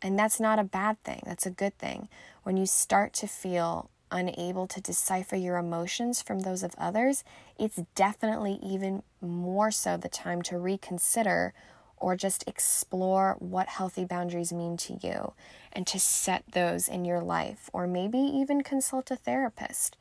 and 0.01 0.17
that's 0.17 0.39
not 0.39 0.59
a 0.59 0.63
bad 0.63 1.03
thing. 1.03 1.21
That's 1.25 1.45
a 1.45 1.51
good 1.51 1.77
thing. 1.77 2.09
When 2.43 2.57
you 2.57 2.65
start 2.65 3.13
to 3.13 3.27
feel 3.27 3.89
unable 4.11 4.67
to 4.67 4.81
decipher 4.81 5.35
your 5.35 5.57
emotions 5.57 6.21
from 6.21 6.39
those 6.39 6.63
of 6.63 6.75
others, 6.77 7.23
it's 7.57 7.81
definitely 7.95 8.59
even 8.61 9.03
more 9.21 9.71
so 9.71 9.97
the 9.97 10.09
time 10.09 10.41
to 10.43 10.57
reconsider 10.57 11.53
or 12.01 12.15
just 12.15 12.43
explore 12.47 13.35
what 13.39 13.67
healthy 13.67 14.03
boundaries 14.03 14.51
mean 14.51 14.75
to 14.75 14.97
you 15.01 15.33
and 15.71 15.87
to 15.87 15.99
set 15.99 16.43
those 16.51 16.87
in 16.87 17.05
your 17.05 17.21
life, 17.21 17.69
or 17.71 17.87
maybe 17.87 18.17
even 18.17 18.63
consult 18.63 19.11
a 19.11 19.15
therapist. 19.15 19.95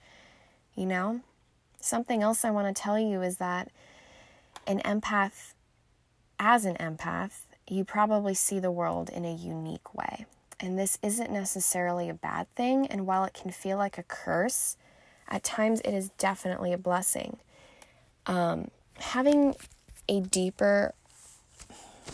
You 0.74 0.86
know, 0.86 1.20
something 1.80 2.22
else 2.22 2.44
I 2.44 2.50
want 2.50 2.74
to 2.74 2.82
tell 2.82 2.98
you 2.98 3.22
is 3.22 3.36
that 3.36 3.70
an 4.66 4.80
empath, 4.80 5.52
as 6.38 6.64
an 6.64 6.76
empath, 6.76 7.42
you 7.68 7.84
probably 7.84 8.34
see 8.34 8.58
the 8.58 8.70
world 8.70 9.10
in 9.10 9.24
a 9.24 9.34
unique 9.34 9.94
way. 9.94 10.26
And 10.58 10.78
this 10.78 10.98
isn't 11.02 11.30
necessarily 11.30 12.08
a 12.08 12.14
bad 12.14 12.52
thing. 12.54 12.86
And 12.86 13.06
while 13.06 13.24
it 13.24 13.32
can 13.32 13.50
feel 13.50 13.78
like 13.78 13.96
a 13.96 14.02
curse, 14.02 14.76
at 15.28 15.44
times 15.44 15.80
it 15.80 15.94
is 15.94 16.10
definitely 16.18 16.72
a 16.72 16.78
blessing. 16.78 17.38
Um, 18.26 18.70
having 18.98 19.54
a 20.08 20.20
deeper 20.20 20.94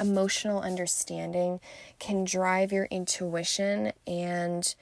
emotional 0.00 0.60
understanding 0.60 1.60
can 1.98 2.24
drive 2.24 2.72
your 2.72 2.86
intuition 2.86 3.92
and 4.06 4.74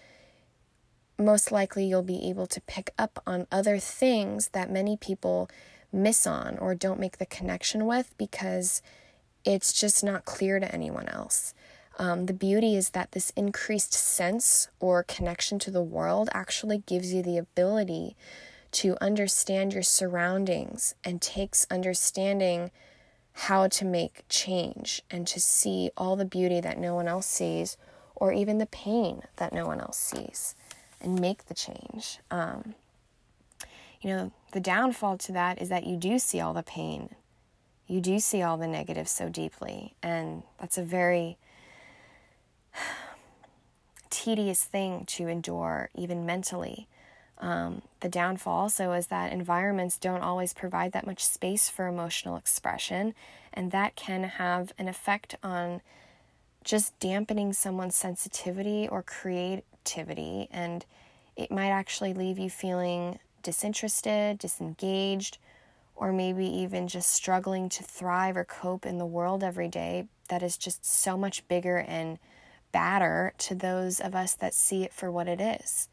most 1.18 1.52
likely 1.52 1.84
you'll 1.84 2.02
be 2.02 2.28
able 2.28 2.46
to 2.46 2.60
pick 2.62 2.90
up 2.98 3.22
on 3.26 3.46
other 3.52 3.78
things 3.78 4.48
that 4.48 4.70
many 4.70 4.96
people 4.96 5.48
miss 5.92 6.26
on 6.26 6.58
or 6.58 6.74
don't 6.74 6.98
make 6.98 7.18
the 7.18 7.26
connection 7.26 7.86
with 7.86 8.14
because 8.18 8.82
it's 9.44 9.72
just 9.72 10.02
not 10.02 10.24
clear 10.24 10.58
to 10.58 10.74
anyone 10.74 11.08
else. 11.08 11.54
Um, 11.98 12.26
the 12.26 12.32
beauty 12.32 12.74
is 12.74 12.90
that 12.90 13.12
this 13.12 13.30
increased 13.36 13.92
sense 13.92 14.68
or 14.80 15.04
connection 15.04 15.60
to 15.60 15.70
the 15.70 15.82
world 15.82 16.28
actually 16.32 16.78
gives 16.78 17.14
you 17.14 17.22
the 17.22 17.38
ability 17.38 18.16
to 18.72 18.96
understand 19.00 19.72
your 19.72 19.84
surroundings 19.84 20.96
and 21.04 21.22
takes 21.22 21.66
understanding 21.70 22.72
how 23.34 23.66
to 23.66 23.84
make 23.84 24.24
change 24.28 25.02
and 25.10 25.26
to 25.26 25.40
see 25.40 25.90
all 25.96 26.16
the 26.16 26.24
beauty 26.24 26.60
that 26.60 26.78
no 26.78 26.94
one 26.94 27.08
else 27.08 27.26
sees 27.26 27.76
or 28.14 28.32
even 28.32 28.58
the 28.58 28.66
pain 28.66 29.22
that 29.36 29.52
no 29.52 29.66
one 29.66 29.80
else 29.80 29.98
sees 29.98 30.54
and 31.00 31.20
make 31.20 31.46
the 31.46 31.54
change. 31.54 32.20
Um, 32.30 32.74
you 34.00 34.10
know, 34.10 34.32
the 34.52 34.60
downfall 34.60 35.18
to 35.18 35.32
that 35.32 35.60
is 35.60 35.68
that 35.68 35.84
you 35.84 35.96
do 35.96 36.18
see 36.18 36.40
all 36.40 36.54
the 36.54 36.62
pain. 36.62 37.10
You 37.86 38.00
do 38.00 38.20
see 38.20 38.40
all 38.40 38.56
the 38.56 38.68
negatives 38.68 39.10
so 39.10 39.28
deeply. 39.28 39.94
And 40.02 40.44
that's 40.60 40.78
a 40.78 40.82
very 40.82 41.36
tedious 44.10 44.62
thing 44.62 45.04
to 45.06 45.26
endure, 45.26 45.90
even 45.94 46.24
mentally. 46.24 46.86
Um, 47.38 47.82
the 48.00 48.08
downfall 48.08 48.56
also 48.56 48.92
is 48.92 49.08
that 49.08 49.32
environments 49.32 49.98
don't 49.98 50.22
always 50.22 50.54
provide 50.54 50.92
that 50.92 51.06
much 51.06 51.24
space 51.24 51.68
for 51.68 51.86
emotional 51.86 52.36
expression, 52.36 53.14
and 53.52 53.70
that 53.72 53.96
can 53.96 54.24
have 54.24 54.72
an 54.78 54.88
effect 54.88 55.36
on 55.42 55.80
just 56.62 56.98
dampening 56.98 57.52
someone's 57.52 57.96
sensitivity 57.96 58.88
or 58.88 59.02
creativity, 59.02 60.48
and 60.50 60.86
it 61.36 61.50
might 61.50 61.70
actually 61.70 62.14
leave 62.14 62.38
you 62.38 62.48
feeling 62.48 63.18
disinterested, 63.42 64.38
disengaged, 64.38 65.38
or 65.96 66.12
maybe 66.12 66.46
even 66.46 66.88
just 66.88 67.10
struggling 67.10 67.68
to 67.68 67.82
thrive 67.82 68.36
or 68.36 68.44
cope 68.44 68.86
in 68.86 68.98
the 68.98 69.06
world 69.06 69.44
every 69.44 69.68
day 69.68 70.06
that 70.28 70.42
is 70.42 70.56
just 70.56 70.84
so 70.84 71.16
much 71.16 71.46
bigger 71.46 71.78
and 71.78 72.18
badder 72.72 73.32
to 73.38 73.54
those 73.54 74.00
of 74.00 74.14
us 74.14 74.34
that 74.34 74.54
see 74.54 74.82
it 74.82 74.92
for 74.92 75.10
what 75.10 75.28
it 75.28 75.40
is. 75.40 75.88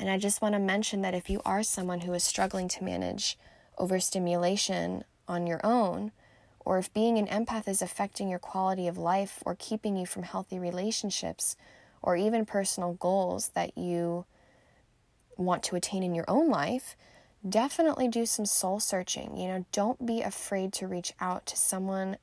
And 0.00 0.08
I 0.08 0.16
just 0.16 0.40
want 0.40 0.54
to 0.54 0.58
mention 0.58 1.02
that 1.02 1.12
if 1.12 1.28
you 1.28 1.42
are 1.44 1.62
someone 1.62 2.00
who 2.00 2.14
is 2.14 2.24
struggling 2.24 2.68
to 2.68 2.84
manage 2.84 3.38
overstimulation 3.76 5.04
on 5.28 5.46
your 5.46 5.60
own, 5.62 6.12
or 6.60 6.78
if 6.78 6.92
being 6.94 7.18
an 7.18 7.26
empath 7.26 7.68
is 7.68 7.82
affecting 7.82 8.30
your 8.30 8.38
quality 8.38 8.88
of 8.88 8.96
life 8.96 9.42
or 9.44 9.54
keeping 9.58 9.98
you 9.98 10.06
from 10.06 10.22
healthy 10.22 10.58
relationships 10.58 11.54
or 12.00 12.16
even 12.16 12.46
personal 12.46 12.94
goals 12.94 13.48
that 13.48 13.76
you 13.76 14.24
want 15.36 15.62
to 15.64 15.76
attain 15.76 16.02
in 16.02 16.14
your 16.14 16.28
own 16.28 16.48
life, 16.48 16.96
definitely 17.46 18.08
do 18.08 18.24
some 18.24 18.46
soul 18.46 18.80
searching. 18.80 19.36
You 19.36 19.48
know, 19.48 19.66
don't 19.70 20.06
be 20.06 20.22
afraid 20.22 20.72
to 20.74 20.86
reach 20.86 21.12
out 21.20 21.44
to 21.44 21.58
someone 21.58 22.16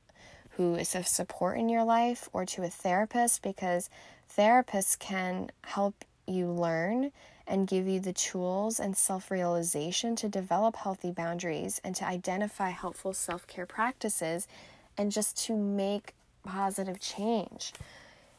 who 0.51 0.73
is 0.73 0.95
a 0.95 1.03
support 1.03 1.59
in 1.59 1.69
your 1.69 1.83
life 1.83 2.27
or 2.33 2.43
to 2.43 2.63
a 2.63 2.69
therapist 2.69 3.43
because 3.43 3.87
therapists 4.35 4.97
can 4.97 5.51
help 5.61 6.03
you 6.25 6.47
learn 6.47 7.11
and 7.47 7.67
give 7.67 7.87
you 7.87 7.99
the 7.99 8.13
tools 8.13 8.79
and 8.79 8.95
self 8.95 9.31
realization 9.31 10.15
to 10.17 10.27
develop 10.27 10.75
healthy 10.75 11.11
boundaries 11.11 11.79
and 11.83 11.95
to 11.95 12.05
identify 12.05 12.69
helpful 12.69 13.13
self 13.13 13.47
care 13.47 13.65
practices 13.65 14.47
and 14.97 15.11
just 15.11 15.37
to 15.45 15.55
make 15.55 16.13
positive 16.43 16.99
change. 16.99 17.73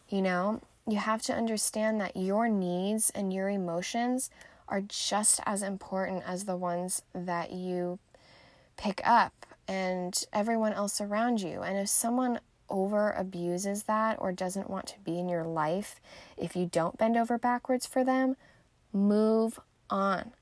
You 0.09 0.23
know, 0.23 0.61
you 0.87 0.99
have 0.99 1.23
to 1.23 1.35
understand 1.35 2.01
that 2.01 2.17
your 2.17 2.49
needs 2.49 3.11
and 3.11 3.33
your 3.33 3.49
emotions 3.49 4.31
are 4.69 4.83
just 4.83 5.41
as 5.47 5.63
important 5.63 6.23
as 6.27 6.45
the 6.45 6.57
ones 6.57 7.03
that 7.15 7.53
you 7.53 7.99
pick 8.77 9.01
up 9.05 9.47
and 9.67 10.25
everyone 10.33 10.73
else 10.73 11.01
around 11.01 11.41
you. 11.41 11.61
And 11.63 11.79
if 11.79 11.89
someone 11.89 12.41
over 12.71 13.13
abuses 13.13 13.85
that 13.85 14.17
or 14.21 14.33
doesn't 14.33 14.71
want 14.71 14.87
to 14.89 14.99
be 15.01 15.19
in 15.19 15.29
your 15.29 15.45
life, 15.45 16.01
if 16.37 16.55
you 16.55 16.67
don't 16.67 16.99
bend 16.99 17.17
over 17.17 17.39
backwards 17.39 17.87
for 17.87 18.05
them, 18.05 18.37
move 18.93 19.59
on. 19.91 20.33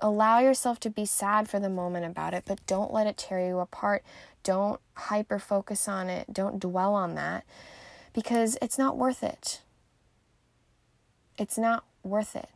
Allow 0.00 0.40
yourself 0.40 0.80
to 0.80 0.90
be 0.90 1.06
sad 1.06 1.48
for 1.48 1.60
the 1.60 1.68
moment 1.68 2.06
about 2.06 2.34
it, 2.34 2.44
but 2.46 2.66
don't 2.66 2.92
let 2.92 3.06
it 3.06 3.16
tear 3.16 3.46
you 3.46 3.60
apart. 3.60 4.02
Don't 4.42 4.80
hyper 4.94 5.38
focus 5.38 5.86
on 5.86 6.08
it. 6.08 6.32
Don't 6.32 6.58
dwell 6.58 6.94
on 6.94 7.14
that 7.14 7.44
because 8.12 8.58
it's 8.60 8.78
not 8.78 8.96
worth 8.96 9.22
it. 9.22 9.60
It's 11.38 11.56
not 11.56 11.84
worth 12.02 12.34
it. 12.34 12.48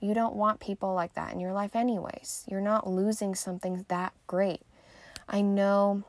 You 0.00 0.14
don't 0.14 0.36
want 0.36 0.60
people 0.60 0.94
like 0.94 1.14
that 1.14 1.32
in 1.32 1.40
your 1.40 1.52
life, 1.52 1.74
anyways. 1.74 2.44
You're 2.48 2.60
not 2.60 2.88
losing 2.88 3.34
something 3.34 3.84
that 3.88 4.12
great. 4.26 4.62
I 5.28 5.40
know, 5.40 6.04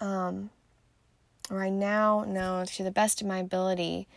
um, 0.00 0.50
or 1.50 1.62
I 1.62 1.70
now 1.70 2.24
know 2.26 2.64
to 2.64 2.82
the 2.82 2.90
best 2.90 3.20
of 3.20 3.28
my 3.28 3.38
ability, 3.38 4.08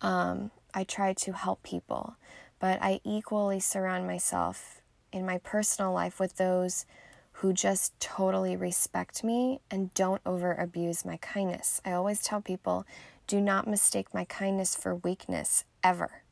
um, 0.00 0.52
I 0.74 0.84
try 0.84 1.12
to 1.14 1.32
help 1.32 1.62
people, 1.62 2.16
but 2.58 2.78
I 2.82 3.00
equally 3.04 3.60
surround 3.60 4.06
myself 4.06 4.80
in 5.12 5.24
my 5.24 5.38
personal 5.38 5.92
life 5.92 6.20
with 6.20 6.36
those 6.36 6.86
who 7.32 7.52
just 7.52 7.98
totally 8.00 8.56
respect 8.56 9.22
me 9.22 9.60
and 9.70 9.94
don't 9.94 10.20
over 10.26 10.54
abuse 10.54 11.04
my 11.04 11.16
kindness. 11.18 11.80
I 11.84 11.92
always 11.92 12.22
tell 12.22 12.40
people 12.40 12.84
do 13.26 13.40
not 13.40 13.68
mistake 13.68 14.12
my 14.12 14.24
kindness 14.24 14.74
for 14.74 14.94
weakness 14.94 15.64
ever 15.84 16.22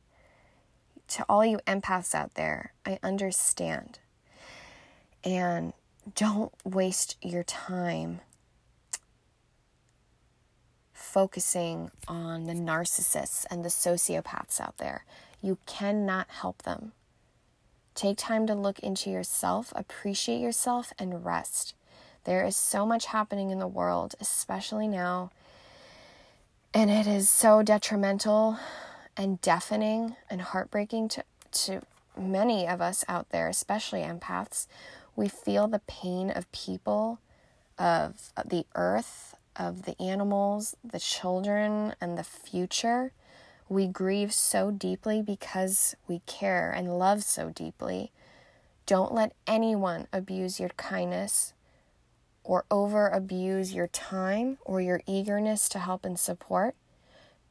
to 1.07 1.25
all 1.29 1.45
you 1.45 1.59
empaths 1.67 2.13
out 2.13 2.35
there, 2.35 2.73
I 2.85 2.99
understand. 3.01 3.99
And 5.23 5.73
don't 6.15 6.53
waste 6.63 7.17
your 7.21 7.43
time 7.43 8.21
focusing 11.17 11.89
on 12.07 12.43
the 12.43 12.53
narcissists 12.53 13.43
and 13.49 13.65
the 13.65 13.69
sociopaths 13.69 14.61
out 14.61 14.77
there. 14.77 15.03
You 15.41 15.57
cannot 15.65 16.27
help 16.29 16.61
them. 16.61 16.91
Take 17.95 18.19
time 18.19 18.45
to 18.45 18.53
look 18.53 18.77
into 18.81 19.09
yourself, 19.09 19.73
appreciate 19.75 20.39
yourself, 20.39 20.93
and 20.99 21.25
rest. 21.25 21.73
There 22.25 22.45
is 22.45 22.55
so 22.55 22.85
much 22.85 23.07
happening 23.07 23.49
in 23.49 23.57
the 23.57 23.67
world, 23.67 24.13
especially 24.21 24.87
now, 24.87 25.31
and 26.71 26.91
it 26.91 27.07
is 27.07 27.27
so 27.27 27.63
detrimental 27.63 28.59
and 29.17 29.41
deafening 29.41 30.17
and 30.29 30.43
heartbreaking 30.43 31.09
to, 31.09 31.23
to 31.51 31.81
many 32.15 32.67
of 32.67 32.79
us 32.79 33.03
out 33.07 33.31
there, 33.31 33.47
especially 33.47 34.01
empaths. 34.01 34.67
We 35.15 35.29
feel 35.29 35.67
the 35.67 35.81
pain 35.87 36.29
of 36.29 36.51
people, 36.51 37.17
of 37.79 38.31
the 38.45 38.67
earth, 38.75 39.33
of 39.57 39.83
the 39.83 39.99
animals, 40.01 40.75
the 40.83 40.99
children, 40.99 41.93
and 41.99 42.17
the 42.17 42.23
future. 42.23 43.11
We 43.69 43.87
grieve 43.87 44.33
so 44.33 44.71
deeply 44.71 45.21
because 45.21 45.95
we 46.07 46.21
care 46.25 46.71
and 46.71 46.97
love 46.97 47.23
so 47.23 47.49
deeply. 47.49 48.11
Don't 48.85 49.13
let 49.13 49.33
anyone 49.45 50.07
abuse 50.13 50.59
your 50.59 50.69
kindness 50.69 51.53
or 52.43 52.63
over 52.71 53.09
abuse 53.09 53.73
your 53.73 53.87
time 53.87 54.57
or 54.63 54.79
your 54.79 55.01
eagerness 55.05 55.67
to 55.69 55.79
help 55.79 56.05
and 56.05 56.17
support. 56.17 56.75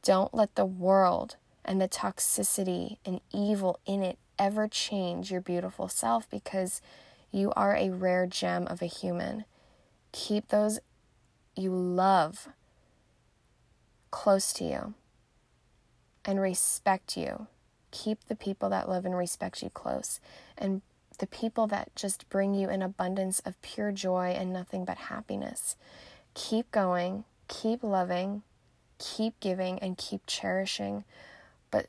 Don't 0.01 0.33
let 0.33 0.55
the 0.55 0.65
world 0.65 1.35
and 1.63 1.79
the 1.79 1.87
toxicity 1.87 2.97
and 3.05 3.21
evil 3.31 3.79
in 3.85 4.01
it 4.01 4.17
ever 4.39 4.67
change 4.67 5.29
your 5.31 5.41
beautiful 5.41 5.87
self 5.87 6.29
because 6.29 6.81
you 7.31 7.51
are 7.55 7.75
a 7.75 7.89
rare 7.89 8.25
gem 8.25 8.65
of 8.67 8.81
a 8.81 8.87
human. 8.87 9.45
Keep 10.11 10.47
those 10.47 10.79
you 11.57 11.71
love 11.71 12.49
close 14.11 14.53
to 14.53 14.63
you 14.63 14.93
and 16.25 16.39
respect 16.41 17.17
you. 17.17 17.47
Keep 17.91 18.27
the 18.27 18.35
people 18.35 18.69
that 18.69 18.89
love 18.89 19.05
and 19.05 19.17
respect 19.17 19.63
you 19.63 19.69
close. 19.69 20.19
And 20.57 20.81
the 21.19 21.27
people 21.27 21.67
that 21.67 21.95
just 21.95 22.29
bring 22.29 22.53
you 22.53 22.69
an 22.69 22.81
abundance 22.81 23.39
of 23.39 23.61
pure 23.61 23.91
joy 23.91 24.35
and 24.37 24.53
nothing 24.53 24.85
but 24.85 24.97
happiness. 24.97 25.75
Keep 26.33 26.71
going, 26.71 27.23
keep 27.47 27.83
loving, 27.83 28.43
keep 28.99 29.39
giving, 29.39 29.79
and 29.79 29.97
keep 29.97 30.21
cherishing 30.27 31.03
but 31.71 31.87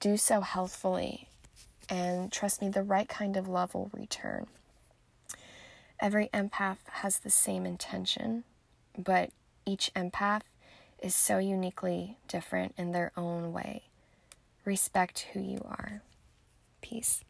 do 0.00 0.16
so 0.16 0.40
healthfully. 0.40 1.28
And 1.88 2.30
trust 2.30 2.60
me, 2.60 2.68
the 2.68 2.82
right 2.82 3.08
kind 3.08 3.36
of 3.36 3.48
love 3.48 3.74
will 3.74 3.90
return. 3.94 4.46
Every 6.00 6.28
empath 6.28 6.78
has 6.90 7.18
the 7.18 7.30
same 7.30 7.64
intention, 7.64 8.44
but 8.96 9.30
each 9.66 9.90
empath 9.94 10.42
is 11.02 11.14
so 11.14 11.38
uniquely 11.38 12.16
different 12.28 12.74
in 12.76 12.92
their 12.92 13.12
own 13.16 13.52
way. 13.52 13.84
Respect 14.64 15.26
who 15.32 15.40
you 15.40 15.60
are. 15.64 16.02
Peace. 16.80 17.24